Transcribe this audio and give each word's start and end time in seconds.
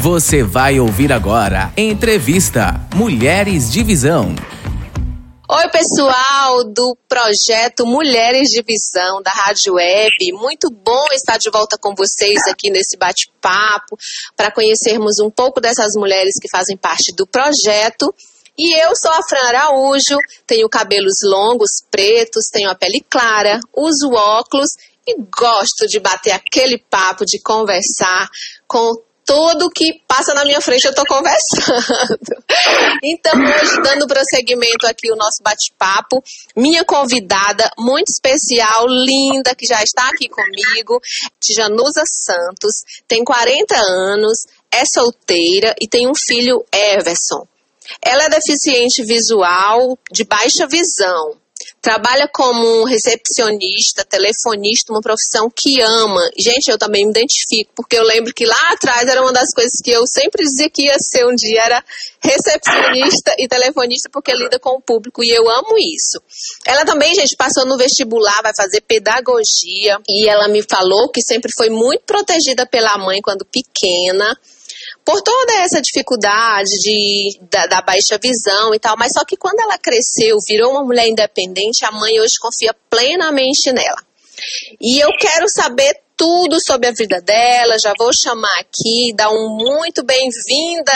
Você 0.00 0.44
vai 0.44 0.78
ouvir 0.78 1.12
agora 1.12 1.72
Entrevista 1.76 2.80
Mulheres 2.94 3.68
de 3.68 3.82
Visão. 3.82 4.32
Oi, 5.50 5.68
pessoal 5.70 6.62
do 6.62 6.96
projeto 7.08 7.84
Mulheres 7.84 8.48
de 8.50 8.62
Visão 8.62 9.20
da 9.20 9.32
Rádio 9.32 9.74
Web. 9.74 10.12
Muito 10.34 10.70
bom 10.70 11.04
estar 11.12 11.36
de 11.36 11.50
volta 11.50 11.76
com 11.76 11.96
vocês 11.96 12.46
aqui 12.46 12.70
nesse 12.70 12.96
bate-papo 12.96 13.98
para 14.36 14.52
conhecermos 14.52 15.18
um 15.18 15.28
pouco 15.28 15.60
dessas 15.60 15.94
mulheres 15.96 16.34
que 16.40 16.48
fazem 16.48 16.76
parte 16.76 17.12
do 17.12 17.26
projeto. 17.26 18.14
E 18.56 18.80
eu 18.80 18.94
sou 18.94 19.10
a 19.10 19.22
Fran 19.28 19.48
Araújo, 19.48 20.16
tenho 20.46 20.68
cabelos 20.68 21.16
longos, 21.24 21.82
pretos, 21.90 22.44
tenho 22.52 22.70
a 22.70 22.74
pele 22.76 23.04
clara, 23.10 23.58
uso 23.76 24.12
óculos 24.12 24.70
e 25.04 25.16
gosto 25.36 25.88
de 25.88 25.98
bater 25.98 26.30
aquele 26.30 26.78
papo, 26.78 27.24
de 27.26 27.40
conversar 27.40 28.28
com 28.68 29.07
tudo 29.28 29.68
que 29.68 30.00
passa 30.08 30.32
na 30.32 30.42
minha 30.42 30.58
frente 30.58 30.86
eu 30.86 30.90
estou 30.90 31.04
conversando. 31.06 32.18
Então, 33.04 33.32
hoje, 33.32 33.82
dando 33.82 34.06
prosseguimento 34.08 34.86
aqui 34.86 35.12
o 35.12 35.16
nosso 35.16 35.42
bate-papo, 35.42 36.22
minha 36.56 36.84
convidada 36.84 37.70
muito 37.78 38.08
especial, 38.08 38.86
linda, 38.88 39.54
que 39.54 39.66
já 39.66 39.82
está 39.82 40.08
aqui 40.08 40.28
comigo, 40.28 41.00
Janusa 41.54 42.02
Santos, 42.06 42.82
tem 43.06 43.22
40 43.22 43.76
anos, 43.76 44.46
é 44.70 44.84
solteira 44.84 45.74
e 45.80 45.86
tem 45.86 46.08
um 46.08 46.14
filho, 46.14 46.64
Everson. 46.72 47.46
Ela 48.02 48.24
é 48.24 48.28
deficiente 48.30 49.04
visual 49.04 49.96
de 50.10 50.24
baixa 50.24 50.66
visão 50.66 51.36
trabalha 51.80 52.28
como 52.28 52.84
recepcionista, 52.84 54.04
telefonista, 54.04 54.92
uma 54.92 55.00
profissão 55.00 55.50
que 55.54 55.80
ama. 55.80 56.30
Gente, 56.36 56.70
eu 56.70 56.78
também 56.78 57.04
me 57.04 57.10
identifico, 57.10 57.72
porque 57.74 57.96
eu 57.96 58.02
lembro 58.02 58.34
que 58.34 58.44
lá 58.44 58.72
atrás 58.72 59.08
era 59.08 59.22
uma 59.22 59.32
das 59.32 59.52
coisas 59.54 59.80
que 59.82 59.90
eu 59.90 60.04
sempre 60.06 60.44
dizia 60.44 60.68
que 60.68 60.86
ia 60.86 60.96
ser 60.98 61.26
um 61.26 61.34
dia, 61.34 61.62
era 61.62 61.84
recepcionista 62.20 63.34
e 63.38 63.46
telefonista, 63.46 64.08
porque 64.12 64.32
lida 64.32 64.58
com 64.58 64.76
o 64.76 64.80
público, 64.80 65.22
e 65.22 65.30
eu 65.30 65.48
amo 65.48 65.78
isso. 65.78 66.20
Ela 66.66 66.84
também, 66.84 67.14
gente, 67.14 67.36
passou 67.36 67.64
no 67.64 67.78
vestibular, 67.78 68.42
vai 68.42 68.52
fazer 68.54 68.80
pedagogia, 68.80 69.98
e 70.08 70.28
ela 70.28 70.48
me 70.48 70.62
falou 70.62 71.08
que 71.10 71.22
sempre 71.22 71.52
foi 71.56 71.70
muito 71.70 72.02
protegida 72.04 72.66
pela 72.66 72.98
mãe 72.98 73.20
quando 73.22 73.44
pequena, 73.44 74.36
por 75.04 75.22
toda 75.22 75.52
essa 75.62 75.80
dificuldade 75.80 76.70
de, 76.82 77.40
da, 77.50 77.66
da, 77.66 77.80
baixa 77.80 78.18
visão 78.22 78.74
e 78.74 78.78
tal, 78.78 78.96
mas 78.98 79.12
só 79.12 79.24
que 79.24 79.36
quando 79.36 79.60
ela 79.60 79.78
cresceu, 79.78 80.36
virou 80.46 80.72
uma 80.72 80.84
mulher 80.84 81.08
independente, 81.08 81.84
a 81.84 81.90
mãe 81.90 82.20
hoje 82.20 82.34
confia 82.40 82.74
plenamente 82.90 83.72
nela. 83.72 84.02
E 84.80 84.98
eu 84.98 85.08
quero 85.18 85.46
saber 85.48 85.94
tudo 86.16 86.58
sobre 86.60 86.88
a 86.88 86.92
vida 86.92 87.20
dela, 87.20 87.78
já 87.78 87.92
vou 87.98 88.10
chamar 88.12 88.58
aqui, 88.60 89.14
dar 89.14 89.30
um 89.30 89.56
muito 89.56 90.04
bem-vinda, 90.04 90.92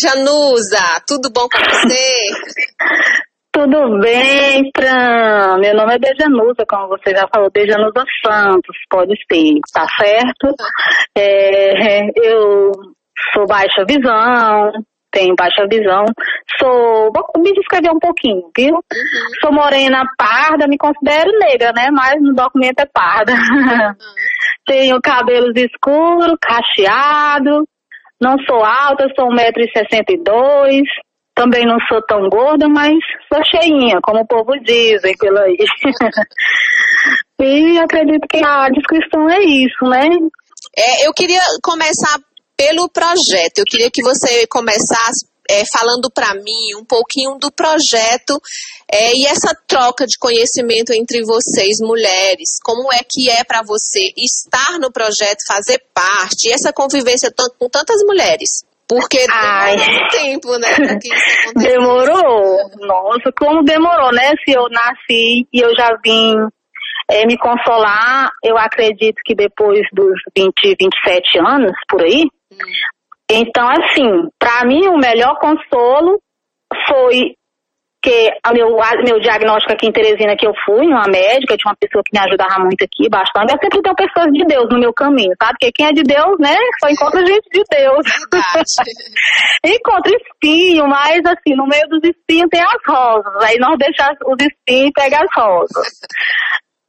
Janusa, 0.00 1.02
tudo 1.06 1.30
bom 1.30 1.46
com 1.48 1.58
você? 1.58 2.30
Tudo 3.54 4.00
bem, 4.00 4.68
Fran? 4.74 5.58
Meu 5.58 5.76
nome 5.76 5.94
é 5.94 5.98
Dejanusa, 5.98 6.64
como 6.68 6.88
você 6.88 7.14
já 7.14 7.28
falou, 7.32 7.48
Dejanusa 7.50 8.04
Santos, 8.24 8.76
pode 8.90 9.14
ser, 9.30 9.60
tá 9.72 9.86
certo? 9.96 10.54
É, 11.16 12.00
eu 12.16 12.72
sou 13.32 13.46
baixa 13.46 13.84
visão, 13.86 14.72
tenho 15.14 15.34
baixa 15.36 15.66
visão, 15.70 16.04
sou. 16.58 17.12
Vou 17.12 17.42
me 17.42 17.52
descrever 17.52 17.90
um 17.90 18.00
pouquinho, 18.00 18.50
viu? 18.56 18.74
Uhum. 18.74 19.30
Sou 19.40 19.52
morena 19.52 20.02
parda, 20.18 20.66
me 20.66 20.76
considero 20.76 21.30
negra, 21.38 21.72
né? 21.72 21.88
Mas 21.92 22.20
no 22.20 22.34
documento 22.34 22.80
é 22.80 22.86
parda. 22.86 23.32
Uhum. 23.32 23.94
tenho 24.66 25.00
cabelos 25.00 25.52
escuros, 25.56 26.36
cacheado, 26.40 27.64
não 28.20 28.36
sou 28.44 28.64
alta, 28.64 29.06
sou 29.14 29.28
1,62m. 29.28 30.82
Também 31.36 31.66
não 31.66 31.78
sou 31.88 32.00
tão 32.02 32.28
gorda, 32.28 32.68
mas 32.68 32.94
sou 33.32 33.42
cheinha, 33.44 33.98
como 34.00 34.20
o 34.20 34.26
povo 34.26 34.52
diz 34.62 35.02
pelo 35.18 35.38
aí. 35.38 35.56
e 37.42 37.78
acredito 37.78 38.24
que 38.30 38.40
a 38.44 38.68
descrição 38.68 39.28
é 39.28 39.40
isso, 39.40 39.84
né? 39.84 40.06
É, 40.78 41.06
eu 41.06 41.12
queria 41.12 41.40
começar 41.60 42.20
pelo 42.56 42.88
projeto. 42.88 43.58
Eu 43.58 43.64
queria 43.64 43.90
que 43.90 44.02
você 44.02 44.46
começasse 44.46 45.26
é, 45.48 45.62
falando 45.66 46.10
para 46.10 46.34
mim 46.34 46.74
um 46.76 46.84
pouquinho 46.84 47.36
do 47.38 47.52
projeto 47.52 48.40
é, 48.90 49.14
e 49.14 49.26
essa 49.26 49.54
troca 49.66 50.06
de 50.06 50.18
conhecimento 50.18 50.92
entre 50.92 51.22
vocês, 51.22 51.78
mulheres. 51.80 52.58
Como 52.62 52.92
é 52.92 53.00
que 53.08 53.28
é 53.28 53.44
para 53.44 53.62
você 53.62 54.12
estar 54.16 54.78
no 54.78 54.90
projeto, 54.90 55.46
fazer 55.46 55.82
parte, 55.92 56.48
e 56.48 56.52
essa 56.52 56.72
convivência 56.72 57.32
com 57.58 57.68
tantas 57.68 58.00
mulheres? 58.06 58.64
Porque 58.88 59.26
Ai. 59.30 59.76
demorou 59.76 60.08
tempo, 60.10 60.58
né? 60.58 60.68
demorou. 61.56 62.70
Nossa, 62.80 63.32
como 63.38 63.62
demorou, 63.64 64.12
né? 64.12 64.32
Se 64.44 64.54
eu 64.54 64.68
nasci 64.68 65.46
e 65.52 65.60
eu 65.60 65.74
já 65.74 65.96
vim 66.04 66.34
é, 67.10 67.26
me 67.26 67.36
consolar, 67.38 68.30
eu 68.42 68.56
acredito 68.58 69.20
que 69.24 69.34
depois 69.34 69.80
dos 69.92 70.14
20, 70.36 70.52
27 70.80 71.38
anos, 71.38 71.72
por 71.88 72.02
aí, 72.02 72.24
então, 73.30 73.68
assim, 73.68 74.28
para 74.38 74.64
mim 74.66 74.86
o 74.88 74.98
melhor 74.98 75.38
consolo 75.38 76.20
foi 76.88 77.34
que 78.04 78.30
a 78.44 78.52
meu, 78.52 78.76
meu 79.02 79.18
diagnóstico 79.18 79.72
aqui 79.72 79.86
em 79.86 79.92
Teresina 79.92 80.36
que 80.36 80.46
eu 80.46 80.52
fui, 80.66 80.86
uma 80.86 81.08
médica, 81.08 81.56
tinha 81.56 81.72
uma 81.72 81.76
pessoa 81.80 82.02
que 82.04 82.12
me 82.12 82.22
ajudava 82.22 82.62
muito 82.62 82.84
aqui, 82.84 83.08
bastante. 83.08 83.54
Eu 83.54 83.58
sempre 83.58 83.80
tenho 83.80 83.96
pessoas 83.96 84.30
de 84.30 84.44
Deus 84.44 84.68
no 84.70 84.78
meu 84.78 84.92
caminho, 84.92 85.32
sabe? 85.42 85.56
Porque 85.58 85.72
quem 85.72 85.86
é 85.86 85.92
de 85.92 86.02
Deus, 86.02 86.36
né, 86.38 86.54
só 86.78 86.90
encontra 86.90 87.24
gente 87.24 87.48
de 87.50 87.62
Deus. 87.70 88.04
encontra 89.64 90.12
espinho, 90.12 90.86
mas 90.86 91.22
assim, 91.24 91.56
no 91.56 91.66
meio 91.66 91.88
dos 91.88 92.04
espinhos 92.04 92.50
tem 92.50 92.60
as 92.60 92.82
rosas. 92.86 93.42
Aí 93.42 93.56
nós 93.58 93.78
deixamos 93.78 94.18
os 94.26 94.36
espinhos 94.38 94.90
e 94.90 94.92
pega 94.92 95.24
as 95.24 95.30
rosas. 95.34 95.88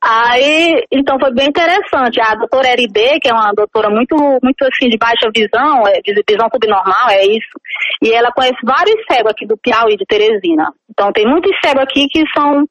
Aí, 0.07 0.85
então 0.91 1.17
foi 1.19 1.33
bem 1.33 1.47
interessante. 1.47 2.21
A 2.21 2.35
doutora 2.35 2.69
Eribê, 2.69 3.19
que 3.19 3.27
é 3.27 3.33
uma 3.33 3.51
doutora 3.53 3.89
muito, 3.89 4.15
muito 4.15 4.63
assim, 4.63 4.87
de 4.87 4.99
baixa 4.99 5.31
visão, 5.35 5.87
é, 5.87 5.99
de 5.99 6.13
visão 6.29 6.47
subnormal, 6.53 7.09
é 7.09 7.25
isso. 7.25 7.59
E 8.03 8.13
ela 8.13 8.31
conhece 8.31 8.59
vários 8.63 9.03
cegos 9.09 9.31
aqui 9.31 9.47
do 9.47 9.57
Piauí, 9.57 9.97
de 9.97 10.05
Teresina. 10.05 10.71
Então 10.87 11.11
tem 11.11 11.25
muitos 11.25 11.51
cegos 11.59 11.81
aqui 11.81 12.05
que 12.07 12.23
são 12.37 12.65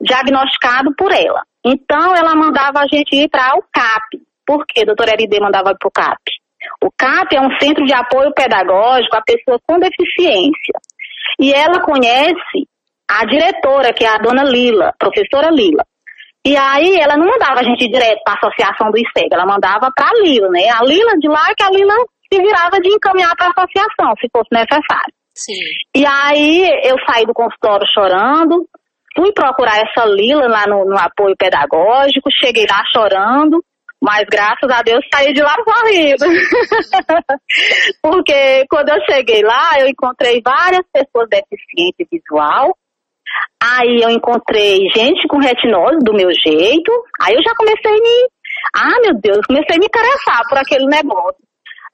diagnosticados 0.00 0.94
por 0.96 1.12
ela. 1.12 1.42
Então 1.62 2.16
ela 2.16 2.34
mandava 2.34 2.80
a 2.80 2.86
gente 2.86 3.14
ir 3.14 3.28
para 3.28 3.58
o 3.58 3.62
CAP. 3.70 4.18
Por 4.46 4.64
que 4.66 4.80
a 4.80 4.86
doutora 4.86 5.12
Eribê 5.12 5.38
mandava 5.38 5.74
para 5.78 5.86
o 5.86 5.92
CAP? 5.92 6.18
O 6.82 6.90
CAP 6.96 7.36
é 7.36 7.42
um 7.42 7.58
centro 7.60 7.84
de 7.84 7.92
apoio 7.92 8.32
pedagógico 8.32 9.16
à 9.16 9.20
pessoa 9.20 9.60
com 9.66 9.78
deficiência. 9.78 10.80
E 11.38 11.52
ela 11.52 11.82
conhece 11.82 12.66
a 13.06 13.26
diretora, 13.26 13.92
que 13.92 14.02
é 14.02 14.08
a 14.08 14.16
dona 14.16 14.44
Lila, 14.44 14.94
professora 14.98 15.50
Lila. 15.50 15.84
E 16.46 16.56
aí 16.56 16.96
ela 16.98 17.16
não 17.16 17.26
mandava 17.26 17.60
a 17.60 17.62
gente 17.62 17.86
direto 17.88 18.22
para 18.24 18.34
a 18.34 18.36
associação 18.36 18.90
do 18.90 18.98
ICEG, 18.98 19.28
ela 19.30 19.44
mandava 19.44 19.90
para 19.94 20.08
a 20.08 20.22
Lila, 20.22 20.48
né? 20.48 20.68
A 20.70 20.82
Lila 20.82 21.12
de 21.18 21.28
lá 21.28 21.50
é 21.50 21.54
que 21.54 21.62
a 21.62 21.70
Lila 21.70 21.94
se 22.32 22.40
virava 22.40 22.80
de 22.80 22.88
encaminhar 22.88 23.34
para 23.36 23.48
a 23.48 23.50
associação, 23.50 24.14
se 24.18 24.28
fosse 24.32 24.48
necessário. 24.52 25.12
Sim. 25.36 25.52
E 25.96 26.06
aí 26.06 26.68
eu 26.84 26.96
saí 27.06 27.26
do 27.26 27.34
consultório 27.34 27.86
chorando, 27.92 28.66
fui 29.14 29.32
procurar 29.32 29.78
essa 29.78 30.06
Lila 30.06 30.48
lá 30.48 30.66
no, 30.66 30.86
no 30.86 30.98
apoio 30.98 31.36
pedagógico, 31.36 32.30
cheguei 32.32 32.66
lá 32.66 32.82
chorando, 32.90 33.62
mas 34.02 34.24
graças 34.30 34.70
a 34.70 34.82
Deus 34.82 35.04
saí 35.12 35.34
de 35.34 35.42
lá 35.42 35.54
sorrindo. 35.62 36.24
Porque 38.02 38.64
quando 38.70 38.88
eu 38.88 39.00
cheguei 39.10 39.42
lá, 39.42 39.78
eu 39.78 39.88
encontrei 39.88 40.40
várias 40.42 40.86
pessoas 40.90 41.28
deficientes 41.28 42.06
visual 42.10 42.74
Aí 43.62 44.00
eu 44.02 44.10
encontrei 44.10 44.78
gente 44.94 45.26
com 45.28 45.38
retinose 45.38 45.98
do 46.02 46.14
meu 46.14 46.30
jeito. 46.32 46.92
Aí 47.22 47.34
eu 47.34 47.42
já 47.42 47.54
comecei 47.54 47.90
a 47.90 47.94
me. 47.94 48.28
Ah, 48.74 49.00
meu 49.02 49.20
Deus, 49.20 49.46
comecei 49.46 49.76
a 49.76 49.78
me 49.78 49.86
interessar 49.86 50.42
por 50.48 50.58
aquele 50.58 50.86
negócio. 50.86 51.36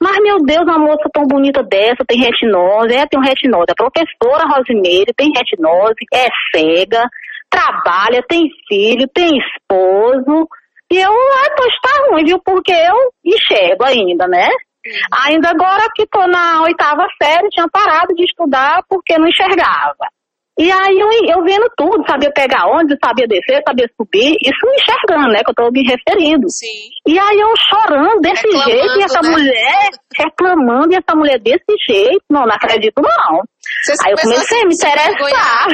Mas, 0.01 0.19
meu 0.21 0.38
Deus, 0.44 0.62
uma 0.62 0.79
moça 0.79 1.09
tão 1.12 1.25
bonita 1.25 1.62
dessa 1.62 2.05
tem 2.06 2.19
retinose. 2.19 2.94
É, 2.94 3.06
tem 3.06 3.19
um 3.19 3.25
retinose. 3.25 3.67
A 3.71 3.75
professora 3.75 4.49
Rosimeire 4.49 5.12
tem 5.17 5.33
retinose, 5.35 5.94
é 6.12 6.29
cega, 6.55 7.09
trabalha, 7.50 8.23
tem 8.29 8.49
filho, 8.69 9.09
tem 9.15 9.39
esposo. 9.39 10.47
E 10.93 10.99
eu, 10.99 11.11
ah, 11.11 11.55
pois 11.56 11.75
tá 11.82 12.09
ruim, 12.11 12.25
viu? 12.25 12.39
Porque 12.44 12.73
eu 12.73 12.94
enxergo 13.25 13.85
ainda, 13.85 14.29
né? 14.29 14.49
Uhum. 14.87 14.93
Ainda 15.27 15.50
agora 15.50 15.82
que 15.94 16.06
tô 16.06 16.25
na 16.27 16.62
oitava 16.62 17.06
série, 17.21 17.49
tinha 17.49 17.67
parado 17.73 18.15
de 18.15 18.25
estudar 18.25 18.82
porque 18.89 19.19
não 19.19 19.27
enxergava. 19.27 20.06
E 20.58 20.73
aí 20.73 20.99
eu, 20.99 21.11
eu 21.37 21.44
vendo 21.44 21.69
tudo, 21.76 22.03
sabia 22.06 22.32
pegar 22.32 22.67
onde, 22.67 22.97
sabia 23.05 23.26
descer, 23.29 23.62
sabia 23.67 23.87
subir, 23.94 24.37
isso 24.41 24.67
enxergando, 24.75 25.29
né? 25.29 25.43
Que 25.44 25.50
eu 25.50 25.55
tô 25.55 25.70
me 25.70 25.82
referindo. 25.82 26.49
Sim. 26.49 26.88
E 27.06 27.19
aí 27.19 27.38
eu 27.38 27.53
chorando 27.69 28.20
desse 28.23 28.47
reclamando, 28.47 28.70
jeito, 28.70 28.99
e 28.99 29.03
essa 29.03 29.20
né? 29.20 29.31
mulher 29.31 29.91
reclamando, 30.17 30.93
e 30.94 30.97
essa 30.97 31.14
mulher 31.14 31.38
desse 31.41 31.76
jeito, 31.87 32.25
não, 32.31 32.47
não 32.47 32.55
acredito 32.55 33.03
não. 33.03 33.43
aí 34.03 34.12
eu 34.12 34.19
comecei 34.19 34.62
a 34.62 34.67
me 34.67 34.75
interessar. 34.75 35.67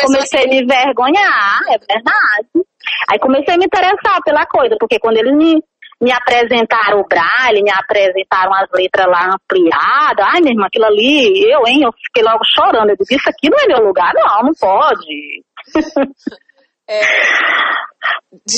comecei 0.00 0.44
a 0.44 0.48
me 0.48 0.66
vergonhar, 0.66 1.60
é 1.68 1.78
verdade. 1.78 2.66
Aí 3.10 3.18
comecei 3.18 3.54
a 3.54 3.58
me 3.58 3.66
interessar 3.66 4.22
pela 4.24 4.46
coisa, 4.46 4.74
porque 4.80 4.98
quando 4.98 5.18
eles 5.18 5.36
me, 5.36 5.62
me 6.02 6.10
apresentaram 6.10 7.00
o 7.00 7.06
braille, 7.06 7.62
me 7.62 7.70
apresentaram 7.70 8.52
as 8.52 8.68
letras 8.74 9.06
lá 9.06 9.36
ampliadas. 9.36 10.26
Ai, 10.26 10.40
minha 10.40 10.52
irmã, 10.52 10.66
aquilo 10.66 10.86
ali, 10.86 11.48
eu, 11.48 11.64
hein, 11.64 11.82
eu 11.84 11.92
fiquei 11.92 12.24
logo 12.24 12.42
chorando. 12.44 12.90
Eu 12.90 12.96
disse, 12.96 13.14
isso 13.14 13.30
aqui 13.30 13.48
não 13.48 13.60
é 13.60 13.66
meu 13.68 13.86
lugar, 13.86 14.12
não, 14.12 14.42
não 14.42 14.52
pode. 14.58 15.44
É, 16.90 17.00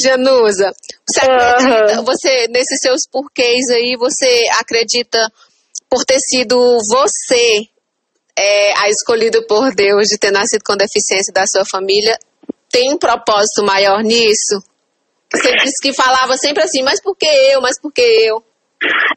Janusa, 0.02 0.72
você 1.06 1.20
acredita, 1.20 1.98
uhum. 1.98 2.04
você, 2.06 2.48
nesses 2.48 2.80
seus 2.80 3.06
porquês 3.06 3.68
aí, 3.70 3.96
você 3.98 4.48
acredita 4.58 5.30
por 5.90 6.04
ter 6.06 6.18
sido 6.20 6.56
você 6.88 7.68
é, 8.36 8.72
a 8.78 8.88
escolhido 8.88 9.46
por 9.46 9.74
Deus 9.74 10.08
de 10.08 10.18
ter 10.18 10.30
nascido 10.30 10.62
com 10.64 10.74
deficiência 10.74 11.32
da 11.34 11.46
sua 11.46 11.64
família, 11.70 12.18
tem 12.70 12.94
um 12.94 12.98
propósito 12.98 13.62
maior 13.62 14.02
nisso? 14.02 14.64
Você 15.34 15.52
disse 15.56 15.82
que 15.82 15.92
falava 15.92 16.34
sempre 16.34 16.62
assim, 16.62 16.82
mas 16.82 17.02
por 17.02 17.16
que 17.16 17.26
eu, 17.26 17.60
mas 17.60 17.80
por 17.80 17.92
que 17.92 18.02
eu? 18.02 18.42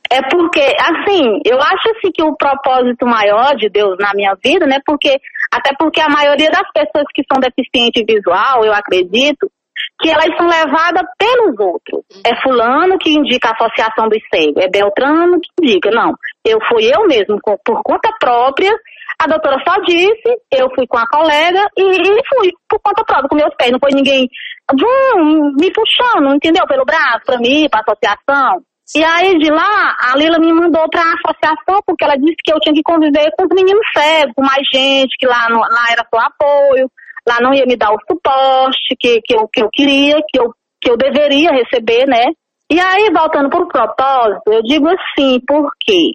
É 0.10 0.22
porque, 0.30 0.62
assim, 0.62 1.42
eu 1.46 1.60
acho 1.60 1.90
assim 1.92 2.12
que 2.14 2.24
o 2.24 2.36
propósito 2.36 3.06
maior 3.06 3.56
de 3.56 3.70
Deus 3.70 3.98
na 4.00 4.14
minha 4.14 4.34
vida, 4.42 4.66
né? 4.66 4.80
Porque, 4.86 5.20
até 5.52 5.72
porque 5.78 6.00
a 6.00 6.10
maioria 6.10 6.50
das 6.50 6.70
pessoas 6.74 7.06
que 7.14 7.24
são 7.32 7.40
deficientes 7.40 8.04
visual, 8.08 8.64
eu 8.64 8.74
acredito, 8.74 9.52
que 10.00 10.10
elas 10.10 10.36
são 10.38 10.48
levadas 10.48 11.04
pelos 11.18 11.60
outros. 11.60 12.04
É 12.26 12.42
fulano 12.42 12.98
que 12.98 13.12
indica 13.12 13.50
a 13.50 13.54
associação 13.54 14.08
dos 14.08 14.22
cegos, 14.34 14.64
é 14.64 14.70
Beltrano 14.70 15.40
que 15.40 15.50
indica. 15.62 15.92
Não, 15.92 16.14
eu 16.46 16.60
fui 16.70 16.86
eu 16.86 17.06
mesmo, 17.08 17.40
por 17.42 17.84
conta 17.84 18.10
própria, 18.20 18.74
a 19.20 19.26
doutora 19.26 19.58
só 19.68 19.82
disse, 19.82 20.30
eu 20.52 20.70
fui 20.76 20.86
com 20.88 20.98
a 20.98 21.08
colega 21.08 21.68
e 21.76 21.84
fui 22.30 22.52
por 22.70 22.80
conta 22.80 23.04
própria, 23.04 23.28
com 23.28 23.36
meus 23.36 23.56
pés. 23.56 23.72
Não 23.72 23.80
foi 23.80 23.92
ninguém 23.92 24.30
vum, 24.74 25.54
me 25.60 25.72
puxando, 25.72 26.36
entendeu? 26.36 26.66
Pelo 26.68 26.86
braço, 26.86 27.22
para 27.26 27.38
mim, 27.38 27.68
para 27.70 27.82
associação. 27.82 28.62
E 28.96 29.04
aí 29.04 29.38
de 29.38 29.52
lá, 29.52 29.98
a 30.00 30.18
Lila 30.18 30.40
me 30.40 30.54
mandou 30.54 30.90
para 30.90 31.02
a 31.02 31.14
associação, 31.14 31.82
porque 31.86 32.04
ela 32.04 32.16
disse 32.16 32.38
que 32.44 32.54
eu 32.54 32.60
tinha 32.60 32.74
que 32.74 32.84
conviver 32.84 33.32
com 33.38 33.44
os 33.44 33.50
meninos 33.54 33.86
cegos, 33.96 34.34
com 34.34 34.42
mais 34.42 34.64
gente, 34.74 35.16
que 35.20 35.28
lá, 35.28 35.50
no, 35.50 35.60
lá 35.60 35.86
era 35.92 36.06
só 36.10 36.20
apoio, 36.22 36.90
lá 37.28 37.40
não 37.42 37.54
ia 37.54 37.66
me 37.66 37.76
dar 37.76 37.92
o 37.92 38.00
suporte 38.10 38.96
que, 38.98 39.20
que, 39.22 39.36
eu, 39.36 39.48
que 39.52 39.62
eu 39.62 39.70
queria, 39.72 40.16
que 40.30 40.40
eu, 40.40 40.54
que 40.82 40.90
eu 40.90 40.98
deveria 40.98 41.52
receber, 41.52 42.08
né? 42.08 42.24
E 42.70 42.80
aí, 42.80 43.10
voltando 43.14 43.50
para 43.50 43.64
o 43.64 43.68
propósito, 43.68 44.52
eu 44.52 44.62
digo 44.64 44.88
assim, 44.88 45.40
por 45.46 45.70
quê? 45.82 46.12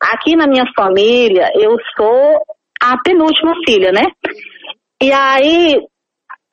Aqui 0.00 0.36
na 0.36 0.46
minha 0.46 0.64
família, 0.76 1.50
eu 1.54 1.76
sou 1.96 2.40
a 2.80 2.96
penúltima 3.04 3.54
filha, 3.66 3.90
né? 3.92 4.02
E 5.00 5.12
aí, 5.12 5.80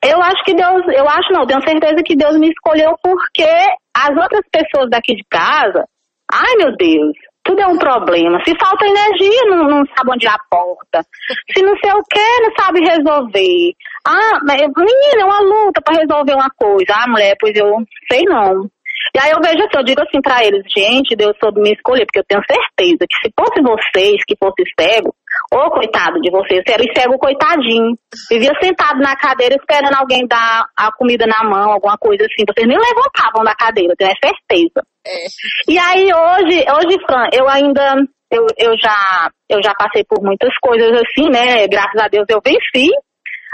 eu 0.04 0.22
acho 0.22 0.42
que 0.44 0.54
Deus, 0.54 0.82
eu 0.88 1.08
acho 1.08 1.32
não, 1.32 1.46
tenho 1.46 1.62
certeza 1.62 2.02
que 2.04 2.16
Deus 2.16 2.38
me 2.38 2.48
escolheu 2.48 2.94
porque 3.02 3.48
as 3.94 4.10
outras 4.10 4.44
pessoas 4.50 4.88
daqui 4.90 5.14
de 5.14 5.24
casa, 5.30 5.84
ai 6.32 6.54
meu 6.56 6.76
Deus, 6.76 7.12
tudo 7.42 7.60
é 7.60 7.66
um 7.66 7.78
problema. 7.78 8.38
Se 8.44 8.54
falta 8.58 8.86
energia, 8.86 9.44
não, 9.46 9.64
não 9.64 9.84
sabe 9.96 10.10
onde 10.12 10.26
é 10.26 10.30
a 10.30 10.38
porta. 10.50 11.04
Se 11.52 11.62
não 11.62 11.74
sei 11.78 11.92
o 11.92 12.02
que, 12.04 12.42
não 12.42 12.52
sabe 12.58 12.80
resolver. 12.80 13.72
Ah, 14.06 14.38
menina, 14.44 15.20
é 15.20 15.24
uma 15.24 15.40
luta 15.40 15.80
para 15.82 16.00
resolver 16.00 16.34
uma 16.34 16.50
coisa. 16.56 16.92
Ah, 16.94 17.08
mulher, 17.08 17.36
pois 17.40 17.54
eu 17.56 17.66
sei 18.10 18.22
não. 18.24 18.68
E 19.14 19.18
aí 19.18 19.30
eu 19.30 19.40
vejo 19.42 19.64
assim, 19.64 19.76
eu 19.76 19.84
digo 19.84 20.02
assim 20.02 20.20
para 20.20 20.44
eles, 20.44 20.62
gente, 20.68 21.16
Deus 21.16 21.34
soube 21.42 21.60
me 21.60 21.72
escolher, 21.72 22.06
porque 22.06 22.20
eu 22.20 22.24
tenho 22.28 22.42
certeza 22.46 23.06
que 23.08 23.16
se 23.24 23.32
fosse 23.36 23.60
vocês 23.60 24.22
que 24.26 24.36
fosse 24.36 24.62
cego, 24.78 25.14
ô 25.52 25.70
coitado 25.70 26.20
de 26.20 26.30
vocês, 26.30 26.62
era 26.66 26.82
cego 26.94 27.18
coitadinho. 27.18 27.96
Vivia 28.30 28.52
sentado 28.60 29.00
na 29.00 29.16
cadeira 29.16 29.56
esperando 29.56 29.94
alguém 29.94 30.26
dar 30.26 30.66
a 30.76 30.92
comida 30.92 31.26
na 31.26 31.42
mão, 31.48 31.72
alguma 31.72 31.98
coisa 31.98 32.24
assim. 32.24 32.44
Vocês 32.46 32.66
nem 32.66 32.78
levantavam 32.78 33.44
da 33.44 33.54
cadeira, 33.54 33.94
tenho 33.96 34.10
certeza. 34.22 34.82
É. 35.06 35.26
E 35.68 35.78
aí 35.78 36.04
hoje, 36.12 36.64
hoje, 36.76 36.98
Fran, 37.06 37.28
eu 37.32 37.48
ainda 37.48 37.96
eu, 38.30 38.46
eu, 38.56 38.78
já, 38.78 39.30
eu 39.48 39.60
já 39.62 39.74
passei 39.74 40.04
por 40.04 40.22
muitas 40.22 40.56
coisas 40.60 40.92
assim, 40.92 41.28
né? 41.30 41.66
Graças 41.66 42.00
a 42.00 42.08
Deus 42.08 42.26
eu 42.28 42.40
venci. 42.44 42.88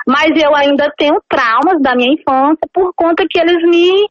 Mas 0.06 0.31
eu 0.40 0.54
ainda 0.54 0.93
tenho 0.96 1.20
traumas 1.28 1.82
da 1.82 1.96
minha 1.96 2.12
infância 2.12 2.69
por 2.72 2.93
conta 2.94 3.25
que 3.28 3.40
eles 3.40 3.60
me 3.69 4.06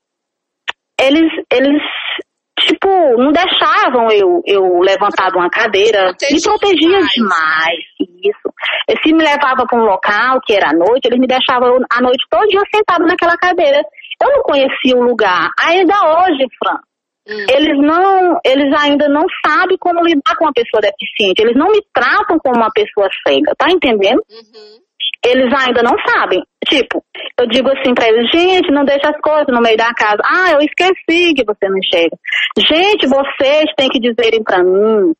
eles, 1.00 1.30
eles 1.52 1.82
tipo, 2.60 2.88
não 3.18 3.31
deixavam 3.31 4.10
eu, 4.12 4.42
eu 4.46 4.80
levantar 4.80 5.30
de 5.30 5.38
uma 5.38 5.50
cadeira, 5.50 6.16
me 6.31 6.42
protegia 6.42 6.90
demais. 6.90 7.12
demais, 7.13 7.80
isso. 8.24 8.54
Se 9.04 9.13
me 9.13 9.24
levava 9.24 9.66
para 9.68 9.80
um 9.80 9.86
local 9.86 10.40
que 10.46 10.54
era 10.54 10.69
à 10.69 10.74
noite, 10.74 11.06
eles 11.06 11.19
me 11.19 11.28
deixavam 11.28 11.78
a 11.92 12.02
noite 12.02 12.25
todo 12.30 12.48
dia 12.48 12.62
sentado 12.74 13.06
naquela 13.06 13.38
cadeira. 13.38 13.81
Eu 14.22 14.30
não 14.31 14.44
conhecia 14.44 14.96
o 14.96 15.04
lugar. 15.04 15.50
Ainda 15.60 15.94
hoje, 15.94 16.46
Fran, 16.57 16.80
hum. 17.28 17.46
eles 17.54 17.78
não, 17.78 18.40
eles 18.46 18.74
ainda 18.81 19.10
não 19.10 19.25
sabem 19.46 19.78
como 19.78 20.04
lidar 20.04 20.36
com 20.38 20.46
uma 20.46 20.54
pessoa 20.54 20.81
deficiente. 20.81 21.42
Eles 21.42 21.56
não 21.56 21.69
me 21.69 21.81
tratam 21.94 22.40
como 22.40 22.56
uma 22.56 22.72
pessoa 22.72 23.10
cega, 23.28 23.54
tá 23.58 23.69
entendendo? 23.69 24.24
Uhum 24.30 24.85
eles 25.25 25.51
ainda 25.54 25.81
não 25.81 25.95
sabem. 26.07 26.42
Tipo, 26.68 27.04
eu 27.39 27.48
digo 27.48 27.69
assim 27.69 27.94
pra 27.94 28.07
eles, 28.07 28.30
gente, 28.31 28.72
não 28.72 28.86
deixa 28.86 29.10
as 29.10 29.19
coisas 29.22 29.48
no 29.50 29.62
meio 29.62 29.77
da 29.77 29.94
casa. 29.94 30.22
Ah, 30.25 30.51
eu 30.51 30.60
esqueci 30.60 31.33
que 31.33 31.44
você 31.45 31.69
não 31.69 31.80
chega. 31.83 32.18
Gente, 32.57 33.07
vocês 33.07 33.66
têm 33.77 33.89
que 33.89 34.00
dizerem 34.00 34.44
pra 34.44 34.63
mim 34.63 35.13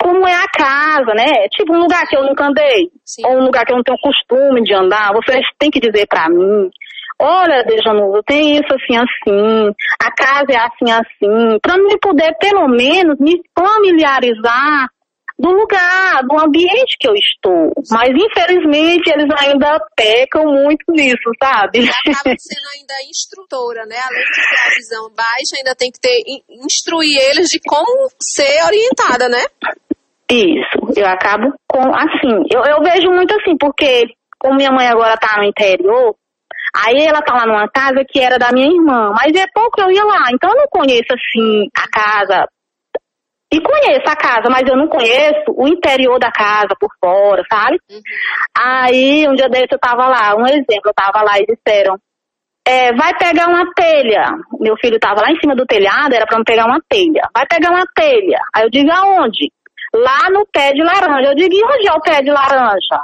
como 0.00 0.26
é 0.26 0.34
a 0.34 0.48
casa, 0.48 1.12
né? 1.14 1.48
Tipo, 1.50 1.74
um 1.74 1.80
lugar 1.80 2.06
que 2.06 2.16
eu 2.16 2.22
nunca 2.24 2.46
andei, 2.46 2.88
Sim. 3.04 3.22
ou 3.26 3.38
um 3.38 3.44
lugar 3.44 3.64
que 3.66 3.72
eu 3.72 3.76
não 3.76 3.82
tenho 3.82 3.98
costume 3.98 4.62
de 4.62 4.72
andar, 4.72 5.12
vocês 5.12 5.44
têm 5.58 5.70
que 5.70 5.80
dizer 5.80 6.06
pra 6.06 6.28
mim. 6.28 6.70
Olha, 7.20 7.64
Dejanuva, 7.64 8.22
tem 8.24 8.56
isso 8.56 8.72
assim, 8.72 8.96
assim, 8.96 9.74
a 10.00 10.12
casa 10.12 10.52
é 10.52 10.56
assim, 10.56 10.92
assim, 10.92 11.58
pra 11.60 11.76
mim 11.76 11.98
poder, 12.00 12.32
pelo 12.38 12.68
menos, 12.68 13.18
me 13.18 13.40
familiarizar 13.58 14.88
do 15.38 15.50
lugar, 15.50 16.22
do 16.24 16.36
ambiente 16.38 16.96
que 16.98 17.08
eu 17.08 17.14
estou. 17.14 17.72
Mas 17.90 18.10
infelizmente 18.10 19.08
eles 19.08 19.28
ainda 19.38 19.78
pecam 19.96 20.44
muito 20.44 20.84
nisso, 20.88 21.30
sabe? 21.40 21.88
Acaba 21.88 22.34
sendo 22.38 22.68
ainda 22.74 22.94
instrutora, 23.08 23.86
né? 23.86 23.96
Além 24.04 24.24
de 24.24 24.34
ter 24.34 24.66
a 24.66 24.74
visão 24.74 25.10
baixa, 25.14 25.56
ainda 25.56 25.74
tem 25.76 25.90
que 25.92 26.00
ter 26.00 26.22
instruir 26.64 27.16
eles 27.30 27.48
de 27.48 27.60
como 27.60 28.08
ser 28.20 28.64
orientada, 28.64 29.28
né? 29.28 29.44
Isso, 30.30 30.98
eu 30.98 31.06
acabo 31.06 31.54
com 31.66 31.80
assim, 31.94 32.44
eu, 32.52 32.62
eu 32.64 32.82
vejo 32.82 33.08
muito 33.10 33.34
assim, 33.34 33.56
porque 33.58 34.06
como 34.38 34.56
minha 34.56 34.70
mãe 34.70 34.86
agora 34.88 35.16
tá 35.16 35.36
no 35.38 35.44
interior, 35.44 36.14
Aí 36.76 37.02
ela 37.02 37.22
tá 37.22 37.34
lá 37.34 37.46
numa 37.46 37.66
casa 37.68 38.04
que 38.06 38.20
era 38.20 38.38
da 38.38 38.52
minha 38.52 38.68
irmã, 38.68 39.10
mas 39.12 39.32
é 39.34 39.46
pouco 39.54 39.80
eu 39.80 39.90
ia 39.90 40.04
lá, 40.04 40.28
então 40.30 40.50
eu 40.50 40.56
não 40.56 40.66
conheço 40.68 41.08
assim 41.10 41.66
a 41.74 41.88
casa 41.88 42.46
e 43.52 43.60
conheço 43.60 44.06
a 44.06 44.16
casa, 44.16 44.50
mas 44.50 44.68
eu 44.68 44.76
não 44.76 44.88
conheço 44.88 45.54
o 45.56 45.66
interior 45.66 46.18
da 46.18 46.30
casa 46.30 46.74
por 46.78 46.90
fora, 47.00 47.42
sabe? 47.50 47.78
Uhum. 47.90 48.00
Aí 48.56 49.26
um 49.26 49.34
dia 49.34 49.48
desse 49.48 49.72
eu 49.72 49.78
tava 49.78 50.06
lá, 50.06 50.36
um 50.36 50.46
exemplo, 50.46 50.86
eu 50.86 50.94
tava 50.94 51.22
lá 51.22 51.38
e 51.38 51.46
disseram, 51.46 51.96
é, 52.66 52.92
vai 52.94 53.16
pegar 53.16 53.48
uma 53.48 53.72
telha. 53.74 54.24
Meu 54.60 54.76
filho 54.76 54.98
tava 54.98 55.22
lá 55.22 55.30
em 55.30 55.40
cima 55.40 55.56
do 55.56 55.64
telhado, 55.64 56.12
era 56.12 56.26
para 56.26 56.44
pegar 56.44 56.66
uma 56.66 56.80
telha. 56.86 57.26
Vai 57.34 57.46
pegar 57.46 57.70
uma 57.70 57.86
telha. 57.94 58.38
Aí 58.54 58.64
eu 58.64 58.70
digo, 58.70 58.90
aonde? 58.92 59.50
Lá 59.94 60.28
no 60.30 60.46
pé 60.52 60.74
de 60.74 60.82
laranja. 60.82 61.30
Eu 61.30 61.34
digo, 61.34 61.54
e 61.54 61.64
onde 61.64 61.88
é 61.88 61.92
o 61.92 62.00
pé 62.02 62.20
de 62.20 62.30
laranja? 62.30 63.00